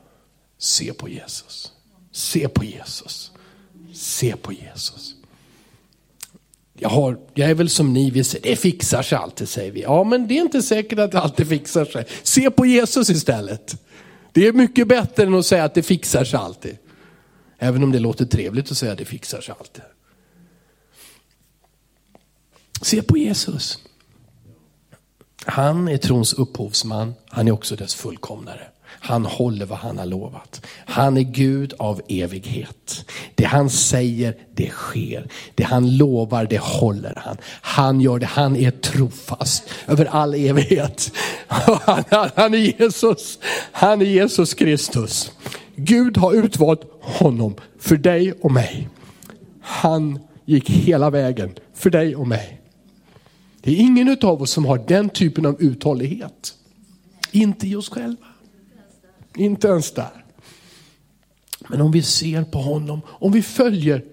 se 0.58 0.92
på 0.92 1.08
Jesus. 1.08 1.72
Se 2.12 2.48
på 2.48 2.64
Jesus. 2.64 3.32
Se 3.92 4.36
på 4.36 4.52
Jesus. 4.52 5.14
Jag, 6.80 6.88
har, 6.88 7.18
jag 7.34 7.50
är 7.50 7.54
väl 7.54 7.68
som 7.68 7.92
ni, 7.92 8.10
vi 8.10 8.24
säger, 8.24 8.50
det 8.50 8.56
fixar 8.56 9.02
sig 9.02 9.18
alltid 9.18 9.48
säger 9.48 9.72
vi. 9.72 9.82
Ja, 9.82 10.04
men 10.04 10.28
det 10.28 10.34
är 10.34 10.40
inte 10.40 10.62
säkert 10.62 10.98
att 10.98 11.12
det 11.12 11.20
alltid 11.20 11.48
fixar 11.48 11.84
sig. 11.84 12.04
Se 12.22 12.50
på 12.50 12.66
Jesus 12.66 13.10
istället. 13.10 13.82
Det 14.32 14.46
är 14.46 14.52
mycket 14.52 14.88
bättre 14.88 15.22
än 15.22 15.34
att 15.34 15.46
säga 15.46 15.64
att 15.64 15.74
det 15.74 15.82
fixar 15.82 16.24
sig 16.24 16.38
alltid. 16.38 16.78
Även 17.58 17.82
om 17.82 17.92
det 17.92 17.98
låter 17.98 18.24
trevligt 18.24 18.70
att 18.70 18.76
säga 18.76 18.92
att 18.92 18.98
det 18.98 19.04
fixar 19.04 19.40
sig 19.40 19.54
alltid. 19.58 19.82
Se 22.82 23.02
på 23.02 23.18
Jesus. 23.18 23.78
Han 25.44 25.88
är 25.88 25.96
trons 25.96 26.32
upphovsman, 26.32 27.14
han 27.28 27.48
är 27.48 27.52
också 27.52 27.76
dess 27.76 27.94
fullkomnare. 27.94 28.68
Han 29.00 29.26
håller 29.26 29.66
vad 29.66 29.78
han 29.78 29.98
har 29.98 30.06
lovat. 30.06 30.66
Han 30.84 31.16
är 31.16 31.22
Gud 31.22 31.74
av 31.78 32.00
evighet. 32.08 33.04
Det 33.34 33.44
han 33.44 33.70
säger, 33.70 34.36
det 34.54 34.68
sker. 34.68 35.26
Det 35.54 35.62
han 35.62 35.96
lovar, 35.96 36.46
det 36.50 36.60
håller 36.60 37.14
han. 37.16 37.36
Han 37.60 38.00
gör 38.00 38.18
det, 38.18 38.26
han 38.26 38.56
är 38.56 38.70
trofast 38.70 39.64
över 39.86 40.04
all 40.04 40.34
evighet. 40.34 41.12
Han, 41.86 42.30
han, 42.34 42.54
är 42.54 42.80
Jesus, 42.80 43.38
han 43.72 44.00
är 44.00 44.06
Jesus 44.06 44.54
Kristus. 44.54 45.32
Gud 45.76 46.16
har 46.16 46.32
utvalt 46.32 46.80
honom 47.00 47.54
för 47.78 47.96
dig 47.96 48.32
och 48.32 48.52
mig. 48.52 48.88
Han 49.60 50.18
gick 50.44 50.70
hela 50.70 51.10
vägen 51.10 51.54
för 51.74 51.90
dig 51.90 52.16
och 52.16 52.28
mig. 52.28 52.60
Det 53.62 53.70
är 53.70 53.76
ingen 53.76 54.16
av 54.22 54.42
oss 54.42 54.50
som 54.50 54.64
har 54.64 54.84
den 54.88 55.08
typen 55.08 55.46
av 55.46 55.62
uthållighet. 55.62 56.54
Inte 57.32 57.66
i 57.66 57.76
oss 57.76 57.88
själva. 57.88 58.26
Inte 59.36 59.68
ens 59.68 59.92
där. 59.92 60.24
Men 61.68 61.80
om 61.80 61.92
vi 61.92 62.02
ser 62.02 62.44
på 62.44 62.58
honom, 62.58 63.00
om 63.08 63.32
vi 63.32 63.42
följer 63.42 64.04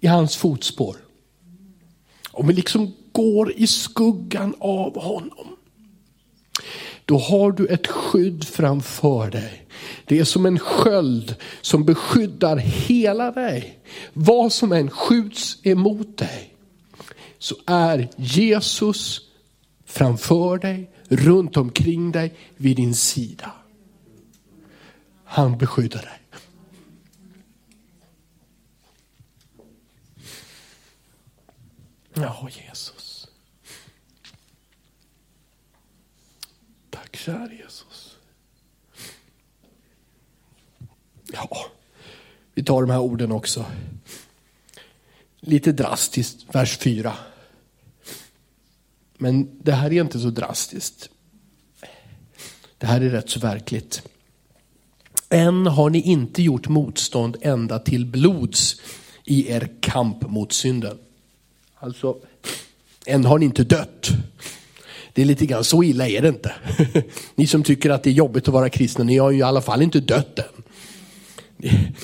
i 0.00 0.06
hans 0.06 0.36
fotspår. 0.36 0.96
Om 2.30 2.46
vi 2.46 2.54
liksom 2.54 2.94
går 3.12 3.52
i 3.52 3.66
skuggan 3.66 4.54
av 4.58 5.02
honom. 5.02 5.56
Då 7.04 7.18
har 7.18 7.52
du 7.52 7.66
ett 7.66 7.86
skydd 7.86 8.44
framför 8.44 9.30
dig. 9.30 9.66
Det 10.04 10.18
är 10.18 10.24
som 10.24 10.46
en 10.46 10.58
sköld 10.58 11.36
som 11.60 11.84
beskyddar 11.84 12.56
hela 12.56 13.30
dig. 13.30 13.78
Vad 14.12 14.52
som 14.52 14.72
än 14.72 14.90
skjuts 14.90 15.66
emot 15.66 16.18
dig 16.18 16.54
så 17.38 17.54
är 17.66 18.08
Jesus 18.16 19.20
framför 19.86 20.58
dig, 20.58 20.90
runt 21.08 21.56
omkring 21.56 22.12
dig, 22.12 22.34
vid 22.56 22.76
din 22.76 22.94
sida. 22.94 23.52
Han 25.34 25.58
beskyddar 25.58 26.02
dig. 26.02 26.20
Ja, 32.14 32.48
Jesus. 32.50 33.28
Tack 36.90 37.16
kära 37.16 37.52
Jesus. 37.52 38.16
Ja, 41.32 41.66
vi 42.54 42.64
tar 42.64 42.80
de 42.80 42.90
här 42.90 43.00
orden 43.00 43.32
också. 43.32 43.66
Lite 45.40 45.72
drastiskt, 45.72 46.54
vers 46.54 46.78
4. 46.78 47.16
Men 49.14 49.58
det 49.62 49.72
här 49.72 49.92
är 49.92 50.00
inte 50.00 50.20
så 50.20 50.30
drastiskt. 50.30 51.10
Det 52.78 52.86
här 52.86 53.00
är 53.00 53.10
rätt 53.10 53.30
så 53.30 53.40
verkligt. 53.40 54.13
Än 55.28 55.66
har 55.66 55.90
ni 55.90 56.00
inte 56.00 56.42
gjort 56.42 56.68
motstånd 56.68 57.36
ända 57.40 57.78
till 57.78 58.06
blods 58.06 58.80
i 59.24 59.50
er 59.50 59.68
kamp 59.80 60.22
mot 60.22 60.52
synden. 60.52 60.98
Alltså, 61.74 62.16
än 63.06 63.24
har 63.24 63.38
ni 63.38 63.44
inte 63.44 63.64
dött. 63.64 64.10
Det 65.12 65.22
är 65.22 65.26
lite 65.26 65.46
grann, 65.46 65.64
så 65.64 65.82
illa 65.82 66.08
är 66.08 66.22
det 66.22 66.28
inte. 66.28 66.52
Ni 67.34 67.46
som 67.46 67.62
tycker 67.62 67.90
att 67.90 68.02
det 68.02 68.10
är 68.10 68.14
jobbigt 68.14 68.48
att 68.48 68.54
vara 68.54 68.68
kristna, 68.68 69.04
ni 69.04 69.18
har 69.18 69.30
ju 69.30 69.38
i 69.38 69.42
alla 69.42 69.60
fall 69.60 69.82
inte 69.82 70.00
dött 70.00 70.38
än. 70.38 70.44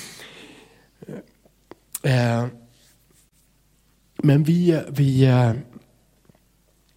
Eh, 2.02 2.46
men 4.16 4.44
vi, 4.44 4.80
vi, 4.88 5.24
eh, 5.24 5.52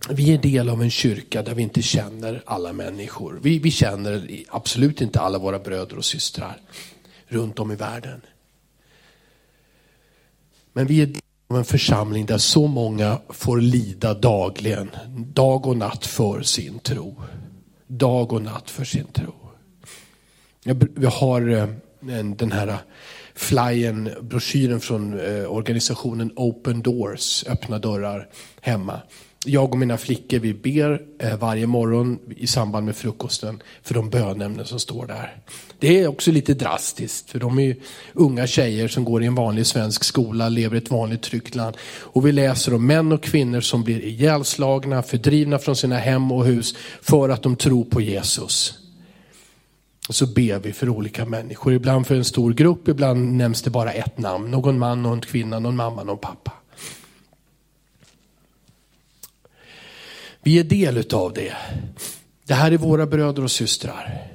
vi 0.10 0.34
är 0.34 0.38
del 0.38 0.70
av 0.70 0.82
en 0.82 0.92
kyrka 0.92 1.42
där 1.42 1.56
vi 1.56 1.64
inte 1.64 1.82
känner 1.82 2.44
alla 2.46 2.74
människor. 2.74 3.40
Vi, 3.44 3.60
vi 3.60 3.72
känner 3.72 4.44
absolut 4.50 5.02
inte 5.02 5.20
alla 5.20 5.40
våra 5.40 5.60
bröder 5.60 5.98
och 5.98 6.06
systrar 6.06 6.58
runt 7.28 7.60
om 7.60 7.72
i 7.72 7.76
världen. 7.76 8.22
Men 10.74 10.88
vi 10.88 11.02
är 11.02 11.06
del 11.06 11.22
av 11.50 11.58
en 11.58 11.66
församling 11.66 12.26
där 12.26 12.38
så 12.38 12.68
många 12.68 13.22
får 13.30 13.62
lida 13.62 14.14
dagligen, 14.14 14.90
dag 15.34 15.68
och 15.68 15.78
natt 15.78 16.06
för 16.06 16.42
sin 16.42 16.80
tro. 16.80 17.16
Dag 17.88 18.34
och 18.34 18.42
natt 18.42 18.70
för 18.70 18.86
sin 18.86 19.06
tro. 19.06 19.34
Vi 20.96 21.06
har 21.06 21.50
eh, 21.50 21.68
den 22.36 22.52
här 22.52 22.68
eh, 22.68 22.78
flyen, 23.34 24.10
broschyren 24.22 24.80
från 24.80 25.20
eh, 25.20 25.46
organisationen 25.46 26.32
Open 26.36 26.82
Doors, 26.82 27.44
öppna 27.48 27.80
dörrar 27.80 28.30
hemma 28.62 29.02
jag 29.46 29.72
och 29.72 29.78
mina 29.78 29.98
flickor 29.98 30.40
vi 30.40 30.54
ber 30.54 31.02
eh, 31.20 31.38
varje 31.38 31.68
morgon 31.68 32.20
i 32.38 32.48
samband 32.48 32.86
med 32.86 32.96
frukosten 32.96 33.62
för 33.82 33.94
de 33.94 34.10
bönämnen 34.10 34.66
som 34.66 34.80
står 34.80 35.06
där. 35.06 35.38
Det 35.80 36.00
är 36.00 36.08
också 36.08 36.32
lite 36.32 36.54
drastiskt 36.54 37.30
för 37.30 37.40
de 37.40 37.60
är 37.60 37.76
unga 38.14 38.48
tjejer 38.48 38.88
som 38.88 39.04
går 39.04 39.24
i 39.24 39.26
en 39.26 39.36
vanlig 39.36 39.66
svensk 39.66 40.04
skola, 40.04 40.50
lever 40.50 40.76
i 40.76 40.78
ett 40.78 40.92
vanligt 40.92 41.22
tryggt 41.22 41.56
land. 41.56 41.78
Och 42.00 42.28
vi 42.28 42.32
läser 42.32 42.74
om 42.74 42.88
män 42.88 43.12
och 43.12 43.24
kvinnor 43.24 43.62
som 43.62 43.84
blir 43.84 44.06
ihjälslagna, 44.06 45.04
fördrivna 45.04 45.60
från 45.60 45.76
sina 45.76 45.98
hem 45.98 46.32
och 46.32 46.46
hus 46.46 46.76
för 47.02 47.30
att 47.30 47.44
de 47.44 47.56
tror 47.56 47.86
på 47.86 48.02
Jesus. 48.02 48.80
Och 50.08 50.16
så 50.16 50.28
ber 50.28 50.60
vi 50.60 50.74
för 50.74 50.90
olika 50.90 51.26
människor, 51.26 51.74
ibland 51.74 52.08
för 52.08 52.16
en 52.16 52.26
stor 52.26 52.54
grupp, 52.54 52.88
ibland 52.88 53.34
nämns 53.34 53.62
det 53.62 53.70
bara 53.70 53.92
ett 53.92 54.18
namn. 54.18 54.52
Någon 54.52 54.80
man, 54.80 55.04
någon 55.04 55.22
kvinna, 55.22 55.60
någon 55.60 55.76
mamma, 55.76 56.04
någon 56.04 56.18
pappa. 56.18 56.52
Vi 60.44 60.60
är 60.60 60.64
del 60.64 61.14
av 61.14 61.34
det. 61.34 61.54
Det 62.46 62.54
här 62.54 62.72
är 62.72 62.78
våra 62.78 63.06
bröder 63.06 63.44
och 63.44 63.52
systrar. 63.52 64.28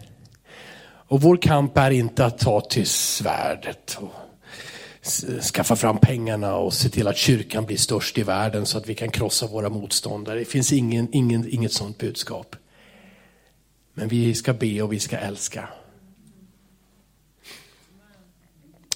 Och 0.82 1.20
vår 1.20 1.36
kamp 1.36 1.78
är 1.78 1.90
inte 1.90 2.24
att 2.24 2.38
ta 2.38 2.60
till 2.60 2.86
svärdet 2.86 3.98
och 4.00 4.12
skaffa 5.42 5.76
fram 5.76 5.98
pengarna 5.98 6.56
och 6.56 6.74
se 6.74 6.88
till 6.88 7.08
att 7.08 7.16
kyrkan 7.16 7.66
blir 7.66 7.76
störst 7.76 8.18
i 8.18 8.22
världen 8.22 8.66
så 8.66 8.78
att 8.78 8.88
vi 8.88 8.94
kan 8.94 9.10
krossa 9.10 9.46
våra 9.46 9.68
motståndare. 9.68 10.38
Det 10.38 10.44
finns 10.44 10.72
ingen, 10.72 11.08
ingen, 11.12 11.48
inget 11.48 11.72
sådant 11.72 11.98
budskap. 11.98 12.56
Men 13.94 14.08
vi 14.08 14.34
ska 14.34 14.52
be 14.52 14.82
och 14.82 14.92
vi 14.92 15.00
ska 15.00 15.16
älska. 15.16 15.68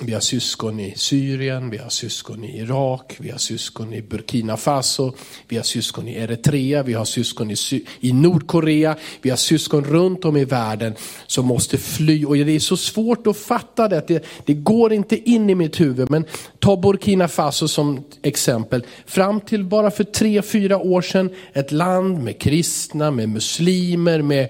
Vi 0.04 0.12
har 0.12 0.20
syskon 0.20 0.80
i 0.80 0.94
Syrien, 0.96 1.70
vi 1.70 1.78
har 1.78 1.88
syskon 1.88 2.44
i 2.44 2.58
Irak, 2.58 3.16
vi 3.18 3.30
har 3.30 3.38
syskon 3.38 3.92
i 3.92 4.02
Burkina 4.02 4.56
Faso, 4.56 5.12
vi 5.48 5.56
har 5.56 5.62
syskon 5.62 6.08
i 6.08 6.14
Eritrea, 6.14 6.82
vi 6.82 6.94
har 6.94 7.04
syskon 7.04 7.50
i, 7.50 7.56
i 8.00 8.12
Nordkorea, 8.12 8.96
vi 9.22 9.30
har 9.30 9.36
syskon 9.36 9.84
runt 9.84 10.24
om 10.24 10.36
i 10.36 10.44
världen 10.44 10.94
som 11.26 11.46
måste 11.46 11.78
fly. 11.78 12.24
Och 12.24 12.36
det 12.36 12.52
är 12.52 12.60
så 12.60 12.76
svårt 12.76 13.26
att 13.26 13.36
fatta 13.36 13.88
det, 13.88 14.08
det, 14.08 14.24
det 14.46 14.54
går 14.54 14.92
inte 14.92 15.30
in 15.30 15.50
i 15.50 15.54
mitt 15.54 15.80
huvud. 15.80 16.10
Men 16.10 16.24
ta 16.58 16.76
Burkina 16.76 17.28
Faso 17.28 17.68
som 17.68 18.04
exempel. 18.22 18.86
Fram 19.06 19.40
till 19.40 19.64
bara 19.64 19.90
för 19.90 20.04
tre, 20.04 20.42
fyra 20.42 20.78
år 20.78 21.02
sedan, 21.02 21.30
ett 21.52 21.72
land 21.72 22.22
med 22.22 22.40
kristna, 22.40 23.10
med 23.10 23.28
muslimer, 23.28 24.22
med 24.22 24.48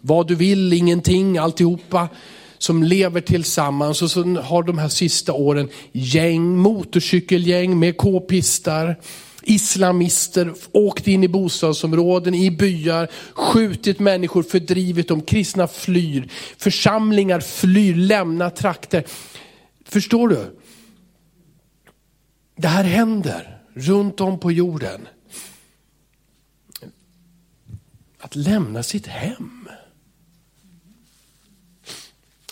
vad 0.00 0.28
du 0.28 0.34
vill, 0.34 0.72
ingenting, 0.72 1.38
alltihopa 1.38 2.08
som 2.58 2.82
lever 2.82 3.20
tillsammans 3.20 4.02
och 4.02 4.10
som 4.10 4.36
har 4.36 4.62
de 4.62 4.78
här 4.78 4.88
sista 4.88 5.32
åren 5.32 5.68
gäng, 5.92 6.56
motorcykelgäng 6.56 7.78
med 7.78 7.96
k-pistar, 7.96 8.96
islamister, 9.42 10.54
åkt 10.72 11.08
in 11.08 11.24
i 11.24 11.28
bostadsområden, 11.28 12.34
i 12.34 12.50
byar, 12.50 13.08
skjutit 13.32 13.98
människor, 13.98 14.42
fördrivit 14.42 15.08
dem, 15.08 15.20
kristna 15.20 15.68
flyr, 15.68 16.28
församlingar 16.56 17.40
flyr, 17.40 17.94
lämnar 17.94 18.50
trakter. 18.50 19.04
Förstår 19.84 20.28
du? 20.28 20.56
Det 22.56 22.68
här 22.68 22.84
händer 22.84 23.58
runt 23.74 24.20
om 24.20 24.38
på 24.38 24.52
jorden. 24.52 25.08
Att 28.18 28.36
lämna 28.36 28.82
sitt 28.82 29.06
hem. 29.06 29.55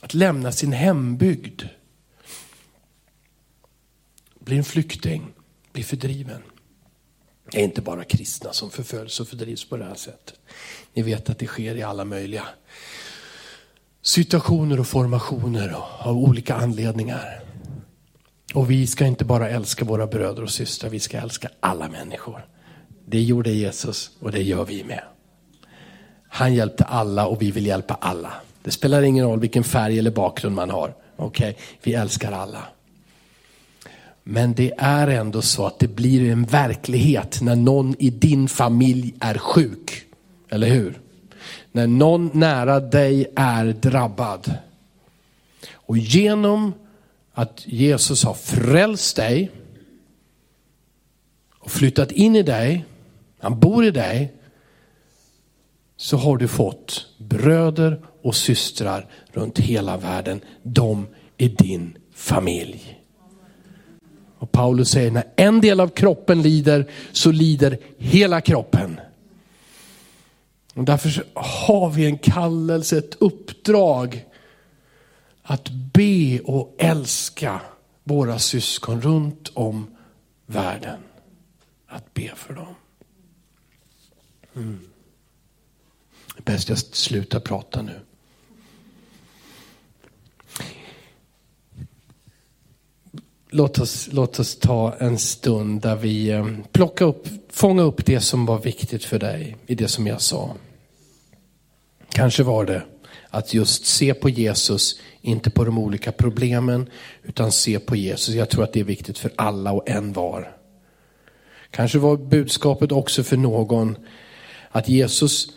Att 0.05 0.14
lämna 0.14 0.53
sin 0.53 0.73
hembygd. 0.73 1.62
Bli 4.38 4.57
en 4.57 4.64
flykting, 4.64 5.33
bli 5.73 5.83
fördriven. 5.83 6.43
Det 7.51 7.61
är 7.61 7.64
inte 7.64 7.81
bara 7.81 8.05
kristna 8.05 8.53
som 8.53 8.71
förföljs 8.71 9.21
och 9.21 9.29
fördrivs 9.29 9.69
på 9.69 9.77
det 9.77 9.85
här 9.85 9.95
sättet. 9.95 10.35
Ni 10.95 11.03
vet 11.03 11.31
att 11.31 11.38
det 11.38 11.47
sker 11.47 11.77
i 11.77 11.83
alla 11.83 12.05
möjliga 12.05 12.45
situationer 14.03 14.81
och 14.81 14.87
formationer 14.87 15.77
av 15.99 16.17
olika 16.17 16.55
anledningar. 16.55 17.40
Och 18.55 18.71
vi 18.71 18.87
ska 18.87 19.07
inte 19.07 19.25
bara 19.25 19.51
älska 19.51 19.85
våra 19.85 20.07
bröder 20.07 20.43
och 20.43 20.51
systrar, 20.51 20.90
vi 20.90 21.01
ska 21.01 21.19
älska 21.19 21.49
alla 21.61 21.88
människor. 21.88 22.47
Det 23.07 23.23
gjorde 23.23 23.51
Jesus 23.51 24.11
och 24.21 24.33
det 24.33 24.43
gör 24.43 24.64
vi 24.64 24.85
med. 24.85 25.05
Han 26.29 26.55
hjälpte 26.55 26.85
alla 26.85 27.27
och 27.27 27.43
vi 27.43 27.51
vill 27.51 27.67
hjälpa 27.67 27.95
alla. 27.95 28.33
Det 28.64 28.70
spelar 28.70 29.03
ingen 29.03 29.24
roll 29.24 29.40
vilken 29.40 29.64
färg 29.64 29.98
eller 29.98 30.11
bakgrund 30.11 30.57
man 30.57 30.70
har. 30.70 30.94
Okej, 31.16 31.50
okay? 31.50 31.62
vi 31.83 31.94
älskar 31.94 32.33
alla. 32.33 32.62
Men 34.22 34.55
det 34.55 34.72
är 34.79 35.09
ändå 35.09 35.42
så 35.42 35.66
att 35.66 35.79
det 35.79 35.88
blir 35.88 36.31
en 36.31 36.44
verklighet 36.44 37.38
när 37.42 37.57
någon 37.57 37.94
i 37.98 38.11
din 38.11 38.48
familj 38.48 39.14
är 39.20 39.38
sjuk. 39.38 40.05
Eller 40.48 40.68
hur? 40.68 41.00
När 41.72 41.87
någon 41.87 42.31
nära 42.35 42.81
dig 42.81 43.27
är 43.37 43.64
drabbad. 43.64 44.55
Och 45.72 45.98
genom 45.98 46.74
att 47.33 47.62
Jesus 47.66 48.24
har 48.24 48.35
frälst 48.35 49.16
dig 49.16 49.50
och 51.59 51.70
flyttat 51.70 52.12
in 52.12 52.37
i 52.37 52.42
dig, 52.42 52.85
han 53.38 53.61
bor 53.61 53.85
i 53.85 53.90
dig, 53.90 54.33
så 55.96 56.16
har 56.16 56.37
du 56.37 56.48
fått 56.48 57.07
bröder 57.18 58.00
och 58.25 58.37
systrar 58.37 59.07
runt 59.33 59.59
hela 59.59 59.97
världen. 59.97 60.41
De 60.63 61.07
är 61.39 61.49
din 61.49 61.99
familj. 62.15 63.01
Och 64.39 64.53
Paulus 64.53 64.91
säger 64.91 65.11
när 65.11 65.25
en 65.37 65.61
del 65.61 65.81
av 65.81 65.89
kroppen 65.89 66.43
lider 66.43 66.91
så 67.13 67.33
lider 67.33 67.79
hela 67.99 68.41
kroppen. 68.41 69.01
Och 70.75 70.85
därför 70.85 71.25
har 71.35 71.91
vi 71.91 72.07
en 72.07 72.19
kallelse, 72.19 72.99
ett 72.99 73.15
uppdrag 73.15 74.25
att 75.43 75.69
be 75.71 76.41
och 76.41 76.75
älska 76.79 77.61
våra 78.05 78.39
syskon 78.39 79.01
runt 79.01 79.51
om 79.55 79.97
världen. 80.47 81.01
Att 81.87 82.15
be 82.15 82.33
för 82.37 82.55
dem. 82.55 82.75
Mm. 84.57 84.81
Det 86.37 86.53
är 86.53 86.55
bäst 86.55 86.69
jag 86.69 86.79
slutar 86.79 87.41
prata 87.41 87.83
nu. 87.83 88.01
Låt 93.57 93.79
oss, 93.79 94.09
låt 94.12 94.38
oss 94.38 94.57
ta 94.57 94.95
en 94.99 95.19
stund 95.19 95.81
där 95.81 95.97
vi 95.97 96.31
eh, 96.31 96.47
plockar 96.73 97.07
upp, 97.07 97.29
fångar 97.51 97.85
upp 97.85 98.07
det 98.07 98.21
som 98.21 98.47
var 98.47 98.59
viktigt 98.59 99.05
för 99.05 99.19
dig 99.19 99.57
i 99.67 99.75
det 99.75 99.88
som 99.88 100.07
jag 100.07 100.21
sa. 100.21 100.55
Kanske 102.09 102.43
var 102.43 102.64
det 102.64 102.83
att 103.31 103.55
just 103.55 103.87
se 103.87 104.14
på 104.14 104.29
Jesus, 104.29 105.01
inte 105.21 105.51
på 105.51 105.64
de 105.64 105.79
olika 105.79 106.12
problemen, 106.12 106.90
utan 107.23 107.53
se 107.53 107.79
på 107.79 107.97
Jesus. 107.97 108.35
Jag 108.35 108.51
tror 108.51 108.64
att 108.64 108.73
det 108.73 108.81
är 108.81 108.85
viktigt 108.85 109.19
för 109.19 109.33
alla 109.37 109.73
och 109.73 109.88
en 109.88 110.12
var. 110.12 110.57
Kanske 111.71 111.99
var 111.99 112.17
budskapet 112.17 112.93
också 112.93 113.23
för 113.23 113.37
någon 113.37 113.97
att 114.71 114.88
Jesus 114.88 115.49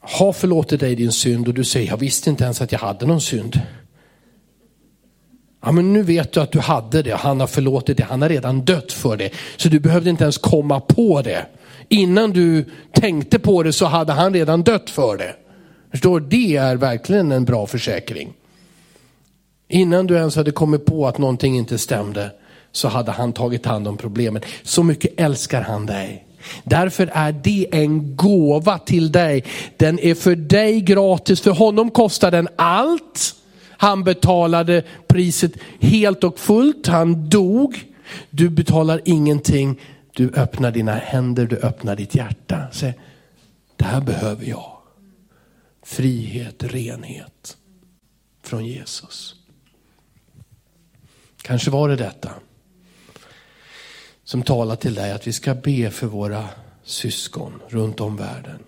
har 0.00 0.32
förlåtit 0.32 0.80
dig 0.80 0.94
din 0.94 1.12
synd 1.12 1.48
och 1.48 1.54
du 1.54 1.64
säger, 1.64 1.88
jag 1.88 1.96
visste 1.96 2.30
inte 2.30 2.44
ens 2.44 2.60
att 2.60 2.72
jag 2.72 2.78
hade 2.78 3.06
någon 3.06 3.20
synd. 3.20 3.60
Ja, 5.62 5.72
men 5.72 5.92
nu 5.92 6.02
vet 6.02 6.32
du 6.32 6.40
att 6.40 6.52
du 6.52 6.58
hade 6.58 7.02
det, 7.02 7.14
han 7.14 7.40
har 7.40 7.46
förlåtit 7.46 7.96
det, 7.96 8.04
han 8.04 8.22
har 8.22 8.28
redan 8.28 8.64
dött 8.64 8.92
för 8.92 9.16
det. 9.16 9.30
Så 9.56 9.68
du 9.68 9.80
behövde 9.80 10.10
inte 10.10 10.24
ens 10.24 10.38
komma 10.38 10.80
på 10.80 11.22
det. 11.22 11.46
Innan 11.88 12.30
du 12.30 12.64
tänkte 12.92 13.38
på 13.38 13.62
det 13.62 13.72
så 13.72 13.86
hade 13.86 14.12
han 14.12 14.34
redan 14.34 14.62
dött 14.62 14.90
för 14.90 15.16
det. 15.16 15.34
Förstår 15.90 16.20
Det 16.20 16.56
är 16.56 16.76
verkligen 16.76 17.32
en 17.32 17.44
bra 17.44 17.66
försäkring. 17.66 18.32
Innan 19.68 20.06
du 20.06 20.14
ens 20.14 20.36
hade 20.36 20.50
kommit 20.50 20.86
på 20.86 21.08
att 21.08 21.18
någonting 21.18 21.56
inte 21.56 21.78
stämde 21.78 22.30
så 22.72 22.88
hade 22.88 23.10
han 23.10 23.32
tagit 23.32 23.66
hand 23.66 23.88
om 23.88 23.96
problemet. 23.96 24.44
Så 24.62 24.82
mycket 24.82 25.20
älskar 25.20 25.62
han 25.62 25.86
dig. 25.86 26.26
Därför 26.64 27.10
är 27.12 27.32
det 27.32 27.66
en 27.72 28.16
gåva 28.16 28.78
till 28.78 29.12
dig. 29.12 29.44
Den 29.76 29.98
är 29.98 30.14
för 30.14 30.34
dig 30.36 30.80
gratis, 30.80 31.40
för 31.40 31.50
honom 31.50 31.90
kostar 31.90 32.30
den 32.30 32.48
allt. 32.56 33.34
Han 33.80 34.04
betalade 34.04 34.84
priset 35.08 35.52
helt 35.80 36.24
och 36.24 36.38
fullt, 36.38 36.86
han 36.86 37.28
dog. 37.28 37.84
Du 38.30 38.48
betalar 38.48 39.00
ingenting, 39.04 39.80
du 40.12 40.30
öppnar 40.34 40.70
dina 40.70 40.92
händer, 40.92 41.46
du 41.46 41.56
öppnar 41.56 41.96
ditt 41.96 42.14
hjärta. 42.14 42.66
Säg, 42.72 42.98
det 43.76 43.84
här 43.84 44.00
behöver 44.00 44.46
jag. 44.46 44.78
Frihet, 45.82 46.64
renhet 46.64 47.56
från 48.42 48.66
Jesus. 48.66 49.34
Kanske 51.42 51.70
var 51.70 51.88
det 51.88 51.96
detta 51.96 52.30
som 54.24 54.42
talar 54.42 54.76
till 54.76 54.94
dig 54.94 55.12
att 55.12 55.26
vi 55.26 55.32
ska 55.32 55.54
be 55.54 55.90
för 55.90 56.06
våra 56.06 56.48
syskon 56.82 57.62
runt 57.68 58.00
om 58.00 58.16
världen. 58.16 58.58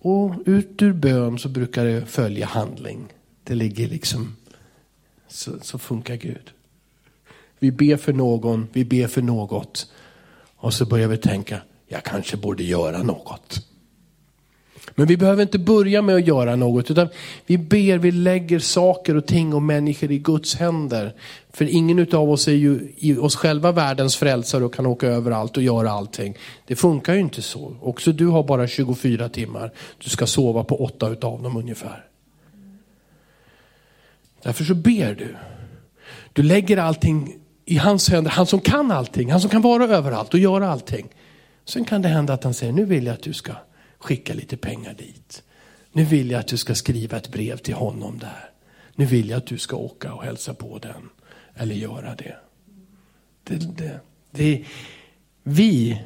Och 0.00 0.34
ut 0.46 0.82
ur 0.82 0.92
bön 0.92 1.38
så 1.38 1.48
brukar 1.48 1.84
det 1.84 2.06
följa 2.06 2.46
handling. 2.46 3.12
Det 3.50 3.56
ligger 3.56 3.88
liksom, 3.88 4.36
så, 5.28 5.52
så 5.62 5.78
funkar 5.78 6.14
Gud. 6.14 6.50
Vi 7.58 7.70
ber 7.72 7.96
för 7.96 8.12
någon, 8.12 8.68
vi 8.72 8.84
ber 8.84 9.06
för 9.06 9.22
något. 9.22 9.90
Och 10.56 10.74
så 10.74 10.86
börjar 10.86 11.08
vi 11.08 11.16
tänka, 11.16 11.60
jag 11.88 12.04
kanske 12.04 12.36
borde 12.36 12.62
göra 12.62 13.02
något. 13.02 13.66
Men 14.94 15.06
vi 15.06 15.16
behöver 15.16 15.42
inte 15.42 15.58
börja 15.58 16.02
med 16.02 16.14
att 16.14 16.26
göra 16.26 16.56
något, 16.56 16.90
utan 16.90 17.08
vi 17.46 17.58
ber, 17.58 17.98
vi 17.98 18.10
lägger 18.10 18.58
saker 18.58 19.16
och 19.16 19.26
ting 19.26 19.54
och 19.54 19.62
människor 19.62 20.10
i 20.10 20.18
Guds 20.18 20.54
händer. 20.54 21.14
För 21.52 21.64
ingen 21.64 22.14
av 22.14 22.30
oss 22.30 22.48
är 22.48 22.52
ju 22.52 22.92
i 22.96 23.16
oss 23.16 23.36
själva 23.36 23.72
världens 23.72 24.16
frälsare 24.16 24.64
och 24.64 24.74
kan 24.74 24.86
åka 24.86 25.06
överallt 25.06 25.56
och 25.56 25.62
göra 25.62 25.90
allting. 25.90 26.36
Det 26.66 26.76
funkar 26.76 27.14
ju 27.14 27.20
inte 27.20 27.42
så. 27.42 27.76
Också 27.80 28.12
du 28.12 28.26
har 28.26 28.42
bara 28.42 28.66
24 28.66 29.28
timmar. 29.28 29.72
Du 29.98 30.10
ska 30.10 30.26
sova 30.26 30.64
på 30.64 30.84
åtta 30.84 31.08
utav 31.08 31.42
dem 31.42 31.56
ungefär. 31.56 32.09
Därför 34.42 34.64
så 34.64 34.74
ber 34.74 35.14
du. 35.14 35.36
Du 36.32 36.42
lägger 36.42 36.76
allting 36.76 37.36
i 37.64 37.76
hans 37.76 38.08
händer, 38.08 38.30
han 38.30 38.46
som 38.46 38.60
kan 38.60 38.90
allting, 38.90 39.30
han 39.30 39.40
som 39.40 39.50
kan 39.50 39.62
vara 39.62 39.84
överallt 39.84 40.34
och 40.34 40.40
göra 40.40 40.70
allting. 40.70 41.08
Sen 41.64 41.84
kan 41.84 42.02
det 42.02 42.08
hända 42.08 42.32
att 42.32 42.44
han 42.44 42.54
säger, 42.54 42.72
nu 42.72 42.84
vill 42.84 43.06
jag 43.06 43.14
att 43.14 43.22
du 43.22 43.32
ska 43.32 43.52
skicka 43.98 44.34
lite 44.34 44.56
pengar 44.56 44.94
dit. 44.94 45.42
Nu 45.92 46.04
vill 46.04 46.30
jag 46.30 46.40
att 46.40 46.46
du 46.46 46.56
ska 46.56 46.74
skriva 46.74 47.16
ett 47.16 47.32
brev 47.32 47.56
till 47.56 47.74
honom 47.74 48.18
där. 48.18 48.50
Nu 48.94 49.04
vill 49.06 49.30
jag 49.30 49.36
att 49.36 49.46
du 49.46 49.58
ska 49.58 49.76
åka 49.76 50.12
och 50.14 50.22
hälsa 50.22 50.54
på 50.54 50.78
den. 50.78 51.08
Eller 51.54 51.74
göra 51.74 52.14
det. 52.14 52.36
det, 53.44 53.76
det, 53.76 54.00
det 54.30 54.64
vi 55.42 56.00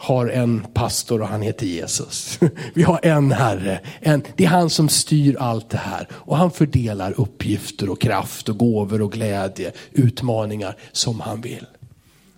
har 0.00 0.26
en 0.26 0.66
pastor 0.74 1.22
och 1.22 1.28
han 1.28 1.42
heter 1.42 1.66
Jesus. 1.66 2.38
Vi 2.74 2.82
har 2.82 3.00
en 3.02 3.32
Herre. 3.32 3.80
En, 4.00 4.22
det 4.36 4.44
är 4.44 4.48
han 4.48 4.70
som 4.70 4.88
styr 4.88 5.36
allt 5.38 5.70
det 5.70 5.78
här. 5.78 6.08
Och 6.12 6.36
han 6.36 6.50
fördelar 6.50 7.20
uppgifter 7.20 7.88
och 7.90 8.00
kraft 8.00 8.48
och 8.48 8.58
gåvor 8.58 9.02
och 9.02 9.12
glädje, 9.12 9.72
utmaningar 9.92 10.76
som 10.92 11.20
han 11.20 11.40
vill. 11.40 11.66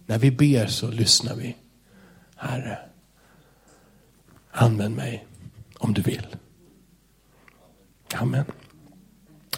När 0.07 0.19
vi 0.19 0.31
ber 0.31 0.67
så 0.67 0.91
lyssnar 0.91 1.35
vi. 1.35 1.57
Herre, 2.37 2.79
Använd 4.51 4.97
mig 4.97 5.27
om 5.79 5.95
du 5.95 6.03
vill. 6.03 6.27
Amen. 8.15 8.45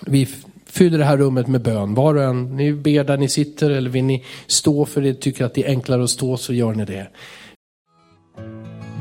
Vi 0.06 0.28
fyller 0.66 0.98
det 0.98 1.04
här 1.04 1.16
rummet 1.16 1.46
med 1.46 1.62
bön. 1.62 1.94
Var 1.94 2.14
och 2.14 2.22
en, 2.22 2.56
ni 2.56 2.72
ber 2.72 3.04
där 3.04 3.16
ni 3.16 3.28
sitter 3.28 3.70
eller 3.70 3.90
vill 3.90 4.04
ni 4.04 4.24
stå 4.46 4.86
för 4.86 5.00
det, 5.00 5.14
tycker 5.14 5.44
att 5.44 5.54
det 5.54 5.64
är 5.64 5.68
enklare 5.68 6.04
att 6.04 6.10
stå 6.10 6.36
så 6.36 6.52
gör 6.52 6.74
ni 6.74 6.84
det. 6.84 7.08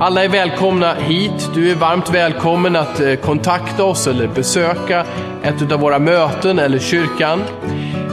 Alla 0.00 0.24
är 0.24 0.28
välkomna 0.28 0.94
hit. 0.94 1.50
Du 1.54 1.70
är 1.70 1.74
varmt 1.74 2.10
välkommen 2.10 2.76
att 2.76 3.00
eh, 3.00 3.14
kontakta 3.14 3.84
oss 3.84 4.06
eller 4.06 4.28
besöka 4.28 5.04
ett 5.42 5.72
av 5.72 5.80
våra 5.80 5.98
möten 5.98 6.58
eller 6.58 6.78
kyrkan. 6.78 7.42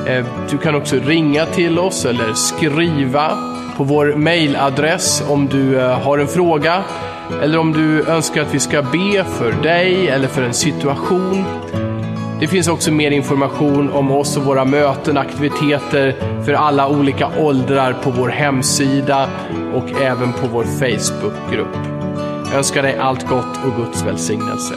Eh, 0.07 0.25
du 0.49 0.57
kan 0.57 0.75
också 0.75 0.95
ringa 0.95 1.45
till 1.45 1.79
oss 1.79 2.05
eller 2.05 2.33
skriva 2.33 3.38
på 3.77 3.83
vår 3.83 4.13
mailadress 4.15 5.23
om 5.29 5.47
du 5.47 5.79
eh, 5.79 5.99
har 5.99 6.17
en 6.17 6.27
fråga 6.27 6.83
eller 7.41 7.57
om 7.57 7.71
du 7.71 8.07
önskar 8.07 8.41
att 8.41 8.53
vi 8.53 8.59
ska 8.59 8.81
be 8.81 9.23
för 9.23 9.63
dig 9.63 10.07
eller 10.07 10.27
för 10.27 10.41
en 10.41 10.53
situation. 10.53 11.45
Det 12.39 12.47
finns 12.47 12.67
också 12.67 12.91
mer 12.91 13.11
information 13.11 13.91
om 13.91 14.11
oss 14.11 14.38
och 14.38 14.43
våra 14.43 14.65
möten, 14.65 15.17
aktiviteter 15.17 16.15
för 16.45 16.53
alla 16.53 16.88
olika 16.88 17.29
åldrar 17.39 17.93
på 17.93 18.11
vår 18.11 18.29
hemsida 18.29 19.29
och 19.75 20.01
även 20.01 20.33
på 20.33 20.47
vår 20.47 20.63
Facebookgrupp. 20.63 21.75
Jag 22.45 22.55
önskar 22.55 22.83
dig 22.83 22.97
allt 22.97 23.27
gott 23.27 23.59
och 23.65 23.75
Guds 23.85 24.03
välsignelse. 24.03 24.75